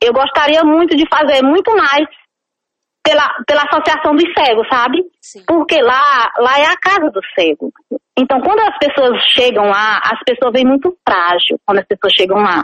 eu 0.01 0.13
gostaria 0.13 0.63
muito 0.63 0.95
de 0.95 1.05
fazer 1.09 1.43
muito 1.43 1.75
mais 1.75 2.07
pela, 3.03 3.27
pela 3.45 3.63
associação 3.63 4.15
dos 4.15 4.31
cegos, 4.37 4.67
sabe? 4.69 5.03
Sim. 5.21 5.43
Porque 5.45 5.81
lá, 5.81 6.31
lá 6.39 6.59
é 6.59 6.65
a 6.65 6.77
casa 6.77 7.11
do 7.11 7.19
cego. 7.35 7.73
Então, 8.17 8.39
quando 8.39 8.59
as 8.61 8.77
pessoas 8.77 9.21
chegam 9.33 9.65
lá, 9.65 9.99
as 10.05 10.19
pessoas 10.25 10.53
vêm 10.53 10.65
muito 10.65 10.95
frágil 11.05 11.59
quando 11.65 11.79
as 11.79 11.87
pessoas 11.87 12.13
chegam 12.15 12.37
lá. 12.37 12.63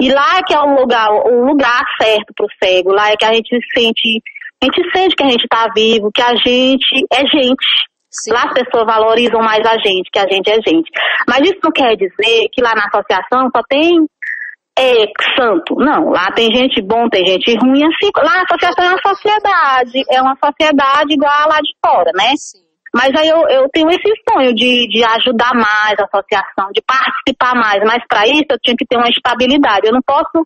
E 0.00 0.12
lá 0.12 0.38
é 0.38 0.42
que 0.42 0.52
é 0.52 0.60
o 0.60 0.80
lugar, 0.80 1.10
o 1.10 1.46
lugar 1.46 1.84
certo 2.00 2.32
para 2.36 2.46
o 2.46 2.48
cego, 2.62 2.92
lá 2.92 3.10
é 3.10 3.16
que 3.16 3.24
a 3.24 3.32
gente 3.32 3.48
se 3.48 3.80
sente 3.80 4.20
a 4.62 4.66
gente 4.66 4.90
sente 4.92 5.16
que 5.16 5.22
a 5.22 5.28
gente 5.28 5.44
está 5.44 5.68
vivo, 5.74 6.10
que 6.12 6.22
a 6.22 6.34
gente 6.36 7.06
é 7.12 7.26
gente. 7.26 7.66
Sim. 8.12 8.32
Lá 8.32 8.44
as 8.44 8.52
pessoas 8.52 8.84
valorizam 8.86 9.40
mais 9.40 9.64
a 9.64 9.78
gente, 9.78 10.10
que 10.12 10.18
a 10.18 10.26
gente 10.28 10.50
é 10.50 10.60
gente. 10.66 10.90
Mas 11.28 11.42
isso 11.42 11.60
não 11.62 11.70
quer 11.70 11.96
dizer 11.96 12.48
que 12.52 12.60
lá 12.60 12.74
na 12.74 12.86
associação 12.86 13.48
só 13.54 13.62
tem 13.68 14.04
é, 14.78 15.06
santo. 15.38 15.76
Não, 15.76 16.10
lá 16.10 16.30
tem 16.32 16.52
gente 16.52 16.82
bom, 16.82 17.08
tem 17.08 17.24
gente 17.24 17.56
ruim. 17.56 17.84
Assim, 17.84 18.10
lá 18.16 18.40
a 18.40 18.42
associação 18.42 18.84
é 18.84 18.88
uma 18.88 19.14
sociedade, 19.14 20.04
é 20.10 20.22
uma 20.22 20.36
sociedade 20.42 21.14
igual 21.14 21.32
a 21.32 21.46
lá 21.46 21.60
de 21.60 21.72
fora, 21.84 22.10
né? 22.14 22.32
Sim. 22.36 22.70
Mas 22.92 23.10
aí 23.16 23.28
eu, 23.28 23.48
eu 23.48 23.68
tenho 23.72 23.88
esse 23.88 24.12
sonho 24.28 24.52
de, 24.52 24.88
de 24.88 25.04
ajudar 25.04 25.54
mais 25.54 25.94
a 26.00 26.04
associação, 26.10 26.70
de 26.74 26.82
participar 26.82 27.54
mais. 27.54 27.78
Mas 27.84 28.02
para 28.08 28.26
isso 28.26 28.46
eu 28.50 28.58
tinha 28.60 28.76
que 28.76 28.84
ter 28.84 28.96
uma 28.96 29.08
estabilidade. 29.08 29.86
Eu 29.86 29.92
não 29.92 30.02
posso 30.04 30.44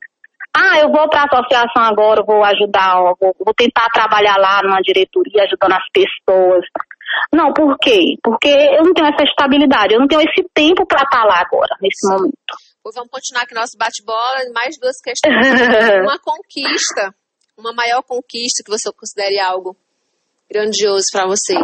ah, 0.56 0.78
eu 0.78 0.88
vou 0.92 1.08
para 1.08 1.22
a 1.22 1.26
associação 1.26 1.82
agora, 1.82 2.22
vou 2.22 2.44
ajudar, 2.44 2.94
vou, 3.20 3.34
vou 3.44 3.54
tentar 3.54 3.88
trabalhar 3.92 4.36
lá 4.38 4.62
numa 4.62 4.80
diretoria, 4.80 5.42
ajudando 5.42 5.72
as 5.72 5.88
pessoas. 5.92 6.64
Não, 7.32 7.52
por 7.52 7.76
quê? 7.78 8.14
Porque 8.22 8.48
eu 8.48 8.84
não 8.84 8.94
tenho 8.94 9.08
essa 9.08 9.24
estabilidade, 9.24 9.94
eu 9.94 10.00
não 10.00 10.06
tenho 10.06 10.22
esse 10.22 10.46
tempo 10.54 10.86
para 10.86 11.02
estar 11.02 11.22
tá 11.22 11.24
lá 11.24 11.40
agora, 11.40 11.74
nesse 11.82 12.08
momento. 12.08 12.54
Pois 12.82 12.94
vamos 12.94 13.10
continuar 13.10 13.42
aqui 13.42 13.54
nosso 13.54 13.76
bate-bola, 13.76 14.44
mais 14.54 14.78
duas 14.78 15.00
questões. 15.00 15.34
uma 16.06 16.18
conquista, 16.18 17.14
uma 17.58 17.72
maior 17.72 18.02
conquista 18.02 18.62
que 18.62 18.70
você 18.70 18.92
considere 18.92 19.40
algo 19.40 19.76
grandioso 20.48 21.06
para 21.12 21.26
você. 21.26 21.54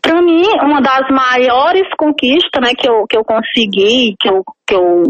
Para 0.00 0.22
mim, 0.22 0.46
uma 0.62 0.80
das 0.80 1.06
maiores 1.10 1.86
conquistas 1.98 2.60
né, 2.62 2.72
que, 2.78 2.88
eu, 2.88 3.04
que 3.06 3.16
eu 3.16 3.24
consegui, 3.24 4.16
que 4.18 4.28
eu, 4.28 4.42
que 4.66 4.74
eu 4.74 5.02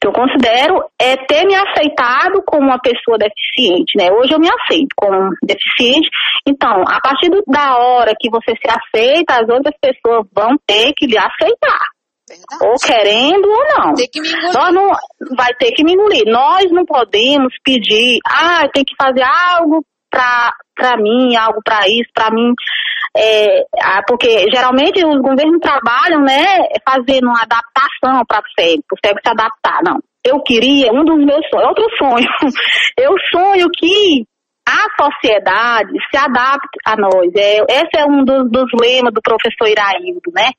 que 0.00 0.06
eu 0.06 0.12
considero 0.12 0.82
é 0.98 1.16
ter 1.26 1.44
me 1.44 1.54
aceitado 1.54 2.42
como 2.46 2.68
uma 2.68 2.78
pessoa 2.80 3.18
deficiente, 3.18 3.98
né? 3.98 4.10
Hoje 4.10 4.32
eu 4.32 4.38
me 4.38 4.48
aceito 4.48 4.88
como 4.96 5.30
deficiente, 5.42 6.08
então, 6.48 6.82
a 6.88 7.00
partir 7.00 7.28
do, 7.28 7.42
da 7.46 7.76
hora 7.76 8.14
que 8.18 8.30
você 8.30 8.52
se 8.52 8.66
aceita, 8.66 9.34
as 9.34 9.48
outras 9.48 9.74
pessoas 9.80 10.26
vão 10.34 10.56
ter 10.66 10.92
que 10.96 11.06
lhe 11.06 11.18
aceitar. 11.18 11.84
Verdade. 12.28 12.64
Ou 12.64 12.74
querendo 12.78 13.48
ou 13.48 13.64
não. 13.76 13.94
Tem 13.94 14.08
que 14.10 14.20
me 14.20 14.28
engolir. 14.28 14.52
Nós 14.54 14.72
não, 14.72 14.90
vai 15.36 15.52
ter 15.58 15.72
que 15.72 15.84
me 15.84 15.92
engolir. 15.92 16.24
Nós 16.26 16.70
não 16.70 16.84
podemos 16.86 17.52
pedir, 17.64 18.18
ah, 18.26 18.68
tem 18.72 18.84
que 18.84 18.94
fazer 18.96 19.24
algo 19.58 19.84
pra, 20.08 20.52
pra 20.74 20.96
mim, 20.96 21.36
algo 21.36 21.60
para 21.64 21.86
isso, 21.88 22.10
para 22.14 22.30
mim. 22.30 22.52
É, 23.16 23.64
porque 24.06 24.46
geralmente 24.52 25.04
os 25.04 25.20
governos 25.20 25.58
trabalham, 25.60 26.22
né, 26.22 26.68
fazendo 26.88 27.26
uma 27.26 27.42
adaptação 27.42 28.24
para 28.26 28.40
o 28.40 28.50
cego, 28.58 28.82
para 28.88 28.96
o 28.96 29.00
cego 29.04 29.20
se 29.24 29.30
adaptar. 29.30 29.80
Não. 29.84 29.98
Eu 30.24 30.40
queria, 30.42 30.92
um 30.92 31.04
dos 31.04 31.18
meus 31.24 31.48
sonhos, 31.48 31.68
outro 31.68 31.86
sonho, 31.96 32.28
eu 32.98 33.14
sonho 33.32 33.68
que 33.70 34.24
a 34.70 35.02
sociedade 35.02 35.92
se 36.10 36.16
adapte 36.16 36.78
a 36.86 36.96
nós. 36.96 37.32
É, 37.34 37.58
esse 37.68 37.96
é 37.96 38.04
um 38.04 38.24
dos, 38.24 38.48
dos 38.50 38.70
lemas 38.80 39.12
do 39.12 39.20
professor 39.20 39.66
Iraildo, 39.66 40.30
né? 40.32 40.50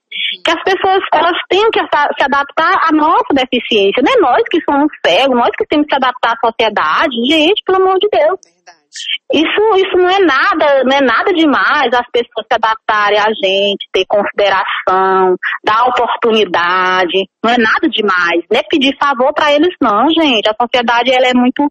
Que 0.44 0.52
as 0.52 0.62
pessoas 0.64 1.00
elas 1.14 1.38
têm 1.50 1.70
que 1.72 1.80
se 1.80 2.24
adaptar 2.24 2.90
à 2.90 2.92
nossa 2.92 3.34
deficiência. 3.34 4.04
Não 4.04 4.12
é 4.12 4.20
nós 4.20 4.44
que 4.50 4.60
somos 4.64 4.92
cegos, 5.06 5.38
nós 5.38 5.52
que 5.58 5.66
temos 5.68 5.86
que 5.86 5.96
se 5.96 6.04
adaptar 6.04 6.34
à 6.34 6.48
sociedade. 6.48 7.16
Gente, 7.30 7.64
pelo 7.66 7.82
amor 7.82 7.98
de 8.00 8.10
Deus. 8.12 8.40
Isso, 9.34 9.62
isso 9.77 9.97
não 9.97 10.10
é 10.10 10.19
nada, 10.19 10.84
não 10.84 10.97
é 10.97 11.01
nada 11.01 11.32
demais 11.34 11.93
as 11.93 12.06
pessoas 12.12 12.45
se 12.45 12.56
adaptarem 12.56 13.19
a 13.19 13.30
gente, 13.32 13.88
ter 13.93 14.06
consideração, 14.06 15.36
dar 15.63 15.88
oportunidade, 15.88 17.25
não 17.43 17.51
é 17.51 17.58
nada 17.58 17.88
demais. 17.89 18.43
Não 18.51 18.60
é 18.60 18.63
pedir 18.69 18.97
favor 18.99 19.34
para 19.34 19.54
eles 19.54 19.73
não, 19.82 20.10
gente. 20.10 20.49
A 20.49 20.56
sociedade 20.60 21.12
ela 21.12 21.27
é 21.27 21.34
muito, 21.34 21.65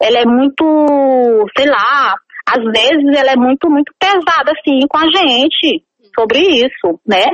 ela 0.00 0.18
é 0.18 0.24
muito, 0.24 1.46
sei 1.56 1.66
lá, 1.66 2.14
às 2.48 2.64
vezes 2.64 3.16
ela 3.16 3.32
é 3.32 3.36
muito, 3.36 3.68
muito 3.68 3.92
pesada 3.98 4.52
assim 4.52 4.86
com 4.88 4.98
a 4.98 5.04
gente 5.10 5.84
sobre 6.14 6.38
isso, 6.38 6.98
né? 7.06 7.24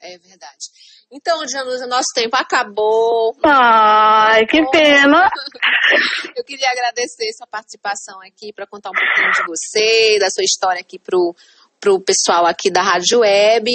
É 0.00 0.16
verdade. 0.18 0.77
Então, 1.10 1.46
Janusa, 1.48 1.86
nosso 1.86 2.08
tempo 2.14 2.36
acabou. 2.36 3.34
Ai, 3.42 4.44
que 4.46 4.62
pena. 4.70 5.30
Eu 6.36 6.44
queria 6.44 6.70
agradecer 6.70 7.32
sua 7.32 7.46
participação 7.46 8.20
aqui 8.20 8.52
para 8.52 8.66
contar 8.66 8.90
um 8.90 8.92
pouquinho 8.92 9.32
de 9.32 9.46
você, 9.46 10.18
da 10.20 10.30
sua 10.30 10.44
história 10.44 10.80
aqui 10.80 10.98
pro, 10.98 11.34
pro 11.80 12.00
pessoal 12.00 12.44
aqui 12.44 12.70
da 12.70 12.82
Rádio 12.82 13.20
Web. 13.20 13.70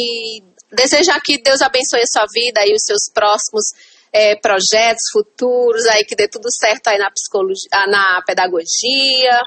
Desejar 0.72 1.19
que 1.22 1.41
Deus 1.41 1.62
abençoe 1.62 2.02
a 2.02 2.08
sua 2.08 2.26
vida 2.32 2.65
e 2.67 2.74
os 2.74 2.84
seus 2.84 3.12
próximos 3.12 3.65
é, 4.12 4.36
projetos 4.36 5.04
futuros, 5.12 5.88
aí 5.88 6.06
que 6.06 6.15
dê 6.15 6.28
tudo 6.28 6.52
certo 6.52 6.88
aí 6.88 7.00
na 7.00 7.10
psicologia, 7.10 7.67
na 7.88 8.22
pedagogia 8.22 9.41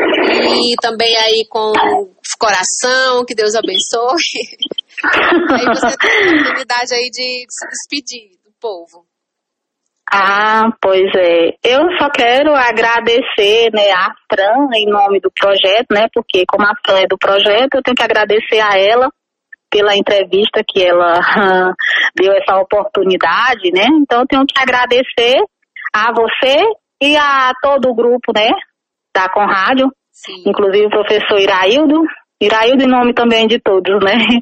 e 0.00 0.74
também 0.80 1.16
aí 1.16 1.46
com 1.48 1.72
coração, 2.38 3.24
que 3.26 3.34
Deus 3.34 3.54
abençoe. 3.54 4.16
aí 5.52 5.64
você 5.66 5.96
tem 5.96 6.10
a 6.10 6.40
oportunidade 6.40 6.94
aí 6.94 7.10
de 7.10 7.46
se 7.48 7.68
despedir 7.68 8.30
do 8.44 8.52
povo. 8.60 9.06
Ah, 10.12 10.70
pois 10.80 11.08
é. 11.14 11.50
Eu 11.62 11.82
só 11.98 12.10
quero 12.10 12.52
agradecer, 12.54 13.70
né, 13.72 13.92
a 13.92 14.12
Fran 14.28 14.68
em 14.74 14.86
nome 14.86 15.20
do 15.20 15.30
projeto, 15.30 15.86
né, 15.92 16.08
porque 16.12 16.44
como 16.48 16.66
a 16.66 16.74
Fran 16.84 17.00
é 17.00 17.06
do 17.06 17.16
projeto, 17.16 17.74
eu 17.74 17.82
tenho 17.82 17.94
que 17.94 18.02
agradecer 18.02 18.60
a 18.60 18.76
ela 18.76 19.08
pela 19.70 19.96
entrevista 19.96 20.64
que 20.66 20.82
ela 20.84 21.20
deu 22.16 22.32
essa 22.32 22.56
oportunidade, 22.56 23.70
né? 23.72 23.84
Então 24.02 24.22
eu 24.22 24.26
tenho 24.26 24.44
que 24.44 24.60
agradecer 24.60 25.38
a 25.94 26.12
você 26.12 26.58
e 27.00 27.16
a 27.16 27.52
todo 27.62 27.88
o 27.88 27.94
grupo, 27.94 28.32
né, 28.34 28.50
da 29.14 29.28
Conrádio, 29.28 29.90
Sim. 30.12 30.44
inclusive 30.46 30.86
o 30.86 30.90
professor 30.90 31.38
Iraildo, 31.38 32.02
Iraildo 32.40 32.82
em 32.82 32.88
nome 32.88 33.12
também 33.12 33.46
de 33.46 33.60
todos, 33.60 34.02
né? 34.02 34.14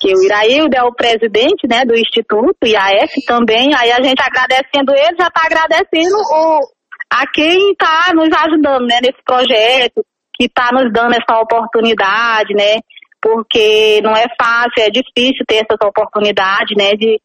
Que 0.00 0.12
o 0.14 0.22
Iraildo 0.22 0.76
é 0.76 0.82
o 0.82 0.92
presidente, 0.92 1.66
né, 1.68 1.84
do 1.84 1.94
Instituto, 1.94 2.66
e 2.66 2.74
a 2.76 2.90
F 3.04 3.24
também, 3.24 3.72
aí 3.72 3.92
a 3.92 4.02
gente 4.02 4.20
agradecendo 4.20 4.92
ele, 4.92 5.16
já 5.16 5.28
está 5.28 5.46
agradecendo 5.46 6.16
o, 6.16 6.60
a 7.08 7.24
quem 7.32 7.70
está 7.70 8.12
nos 8.12 8.28
ajudando, 8.32 8.84
né, 8.84 8.98
nesse 9.00 9.22
projeto, 9.24 10.04
que 10.34 10.46
está 10.46 10.70
nos 10.72 10.92
dando 10.92 11.14
essa 11.14 11.40
oportunidade, 11.40 12.52
né, 12.52 12.80
porque 13.20 14.00
não 14.02 14.16
é 14.16 14.26
fácil, 14.36 14.82
é 14.82 14.90
difícil 14.90 15.44
ter 15.46 15.64
essa 15.64 15.88
oportunidade, 15.88 16.74
né, 16.76 16.94
de, 16.94 17.20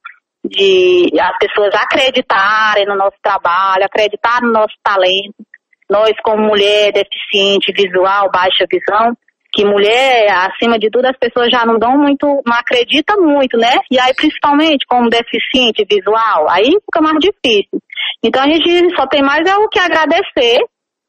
de 0.45 1.19
as 1.19 1.35
pessoas 1.39 1.73
acreditarem 1.73 2.85
no 2.85 2.95
nosso 2.95 3.17
trabalho, 3.23 3.83
acreditar 3.83 4.39
no 4.43 4.51
nosso 4.51 4.75
talento. 4.83 5.33
Nós, 5.89 6.11
como 6.23 6.47
mulher 6.47 6.91
deficiente 6.91 7.71
visual, 7.73 8.29
baixa 8.31 8.65
visão, 8.69 9.15
que 9.53 9.65
mulher, 9.65 10.29
acima 10.29 10.77
de 10.77 10.89
tudo, 10.89 11.05
as 11.05 11.17
pessoas 11.17 11.49
já 11.49 11.65
não 11.65 11.79
dão 11.79 11.97
muito, 11.97 12.27
não 12.45 12.55
acreditam 12.55 13.21
muito, 13.21 13.57
né? 13.57 13.79
E 13.89 13.99
aí, 13.99 14.13
principalmente 14.13 14.85
como 14.87 15.09
deficiente 15.09 15.85
visual, 15.89 16.47
aí 16.49 16.69
fica 16.85 17.01
mais 17.01 17.17
difícil. 17.19 17.79
Então 18.23 18.43
a 18.43 18.47
gente 18.47 18.95
só 18.95 19.07
tem 19.07 19.21
mais 19.21 19.47
é 19.47 19.55
o 19.55 19.69
que 19.69 19.79
agradecer 19.79 20.59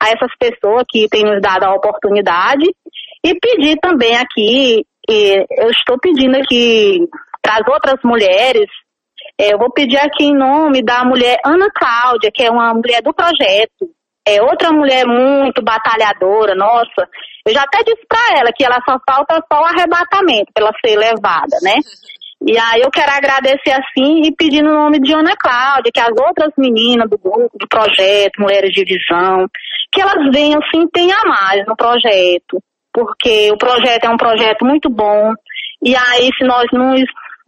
a 0.01 0.09
essas 0.11 0.31
pessoas 0.39 0.85
que 0.89 1.09
têm 1.09 1.25
nos 1.25 1.41
dado 1.43 1.65
a 1.65 1.75
oportunidade 1.75 2.65
e 3.25 3.35
pedir 3.39 3.77
também 3.81 4.17
aqui, 4.17 4.85
eu 5.09 5.71
estou 5.71 5.99
pedindo 6.01 6.37
aqui 6.37 7.01
para 7.43 7.57
as 7.57 7.69
outras 7.69 7.99
mulheres, 8.05 8.69
é, 9.41 9.53
eu 9.53 9.59
vou 9.59 9.73
pedir 9.73 9.99
aqui 9.99 10.25
em 10.25 10.37
nome 10.37 10.83
da 10.83 11.05
mulher 11.05 11.39
Ana 11.45 11.69
Cláudia, 11.75 12.31
que 12.33 12.43
é 12.43 12.51
uma 12.51 12.73
mulher 12.75 13.03
do 13.03 13.13
projeto, 13.13 13.91
é 14.37 14.43
outra 14.43 14.73
mulher 14.73 15.07
muito 15.07 15.63
batalhadora, 15.63 16.55
nossa. 16.55 17.09
Eu 17.47 17.55
já 17.55 17.63
até 17.63 17.83
disse 17.83 18.05
para 18.09 18.39
ela 18.39 18.51
que 18.55 18.65
ela 18.65 18.79
só 18.89 18.99
falta 19.09 19.43
só 19.51 19.63
o 19.63 19.65
arrebatamento 19.65 20.53
para 20.53 20.65
ela 20.67 20.73
ser 20.85 20.97
levada, 20.97 21.57
né? 21.63 21.75
E 22.47 22.57
aí 22.57 22.81
eu 22.81 22.91
quero 22.91 23.11
agradecer 23.11 23.73
assim 23.73 24.23
e 24.23 24.35
pedir 24.35 24.63
no 24.63 24.73
nome 24.73 25.01
de 25.01 25.13
Ana 25.13 25.35
Cláudia, 25.37 25.91
que 25.93 26.01
as 26.01 26.13
outras 26.21 26.53
meninas 26.57 27.11
do 27.11 27.19
grupo, 27.19 27.51
do 27.59 27.67
projeto 27.69 28.41
Mulheres 28.41 28.71
de 28.71 28.85
Visão, 28.85 29.47
que 29.93 30.01
elas 30.01 30.31
venham 30.33 30.61
se 30.71 30.77
empenhar 30.77 31.25
mais 31.27 31.67
no 31.67 31.75
projeto, 31.75 32.63
porque 32.93 33.51
o 33.51 33.59
projeto 33.59 34.05
é 34.05 34.11
um 34.11 34.17
projeto 34.17 34.65
muito 34.65 34.89
bom. 34.89 35.33
E 35.83 35.97
aí, 35.97 36.31
se 36.39 36.45
nós 36.45 36.67
não 36.73 36.97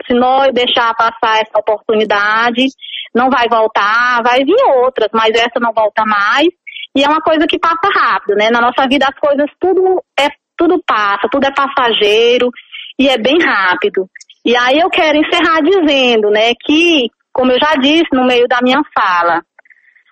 se 0.07 0.14
nós 0.14 0.53
deixar 0.53 0.95
passar 0.95 1.40
essa 1.40 1.59
oportunidade, 1.59 2.66
não 3.14 3.29
vai 3.29 3.49
voltar, 3.49 4.23
vai 4.23 4.45
vir 4.45 4.62
outras, 4.83 5.09
mas 5.12 5.31
essa 5.35 5.61
não 5.61 5.73
volta 5.73 6.05
mais. 6.05 6.49
E 6.96 7.05
é 7.05 7.09
uma 7.09 7.20
coisa 7.20 7.46
que 7.46 7.59
passa 7.59 7.88
rápido, 7.94 8.37
né? 8.37 8.50
Na 8.50 8.61
nossa 8.61 8.87
vida 8.88 9.07
as 9.07 9.18
coisas 9.18 9.46
tudo 9.61 10.03
é 10.18 10.29
tudo 10.57 10.83
passa, 10.87 11.29
tudo 11.31 11.46
é 11.46 11.53
passageiro 11.53 12.50
e 12.98 13.09
é 13.09 13.16
bem 13.16 13.38
rápido. 13.40 14.07
E 14.44 14.57
aí 14.57 14.79
eu 14.79 14.90
quero 14.90 15.18
encerrar 15.18 15.61
dizendo, 15.62 16.31
né, 16.31 16.53
que, 16.64 17.09
como 17.33 17.53
eu 17.53 17.59
já 17.59 17.74
disse 17.76 18.09
no 18.12 18.26
meio 18.26 18.46
da 18.48 18.59
minha 18.62 18.83
fala, 18.94 19.42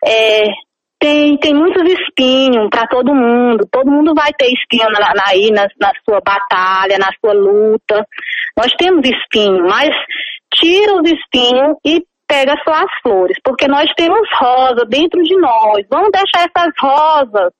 é, 0.04 0.46
tem, 0.98 1.38
tem 1.38 1.54
muitos 1.54 1.82
espinhos 1.82 2.68
para 2.70 2.86
todo 2.86 3.14
mundo. 3.14 3.66
Todo 3.70 3.90
mundo 3.90 4.14
vai 4.14 4.32
ter 4.32 4.52
espinho 4.52 4.90
na, 4.90 5.00
na, 5.00 5.22
aí 5.26 5.50
na, 5.50 5.66
na 5.80 5.92
sua 6.04 6.20
batalha, 6.20 6.98
na 6.98 7.10
sua 7.20 7.32
luta. 7.32 8.04
Nós 8.56 8.72
temos 8.78 9.08
espinho, 9.08 9.66
mas 9.66 9.90
tira 10.54 10.94
os 10.94 11.10
espinhos 11.10 11.76
e 11.84 12.02
pega 12.28 12.54
só 12.62 12.74
as 12.74 12.90
flores, 13.02 13.38
porque 13.42 13.66
nós 13.66 13.88
temos 13.96 14.20
rosa 14.38 14.84
dentro 14.86 15.22
de 15.22 15.36
nós. 15.40 15.84
Vamos 15.90 16.10
deixar 16.12 16.46
essas 16.46 16.72
rosas 16.78 17.52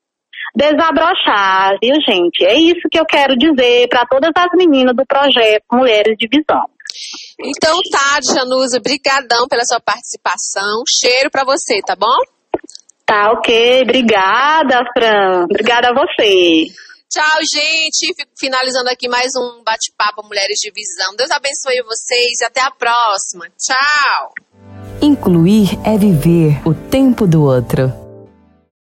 desabrochar, 0.54 1.76
viu, 1.82 1.94
gente? 2.06 2.44
É 2.44 2.54
isso 2.54 2.88
que 2.90 2.98
eu 2.98 3.06
quero 3.06 3.36
dizer 3.36 3.88
para 3.88 4.06
todas 4.06 4.30
as 4.36 4.48
meninas 4.54 4.94
do 4.94 5.04
projeto 5.06 5.64
Mulheres 5.72 6.16
de 6.18 6.28
Visão. 6.28 6.64
Então 7.40 7.78
tá, 7.90 8.20
Janusa, 8.22 8.80
brigadão 8.80 9.46
pela 9.48 9.64
sua 9.64 9.80
participação. 9.80 10.82
Cheiro 10.88 11.30
para 11.30 11.44
você, 11.44 11.80
tá 11.86 11.94
bom? 11.94 12.16
Tá, 13.06 13.32
ok. 13.32 13.82
Obrigada, 13.82 14.84
Fran. 14.92 15.44
Obrigada 15.44 15.90
a 15.90 15.94
você. 15.94 16.66
Tchau, 17.08 17.38
gente. 17.40 18.14
Finalizando 18.38 18.90
aqui 18.90 19.08
mais 19.08 19.32
um 19.34 19.62
bate-papo 19.64 20.22
Mulheres 20.26 20.58
de 20.60 20.70
Visão. 20.70 21.16
Deus 21.16 21.30
abençoe 21.30 21.82
vocês 21.84 22.40
e 22.40 22.44
até 22.44 22.60
a 22.60 22.70
próxima. 22.70 23.46
Tchau. 23.56 24.47
Incluir 25.00 25.78
é 25.84 25.96
viver 25.96 26.60
o 26.64 26.74
tempo 26.74 27.24
do 27.24 27.42
outro. 27.42 28.07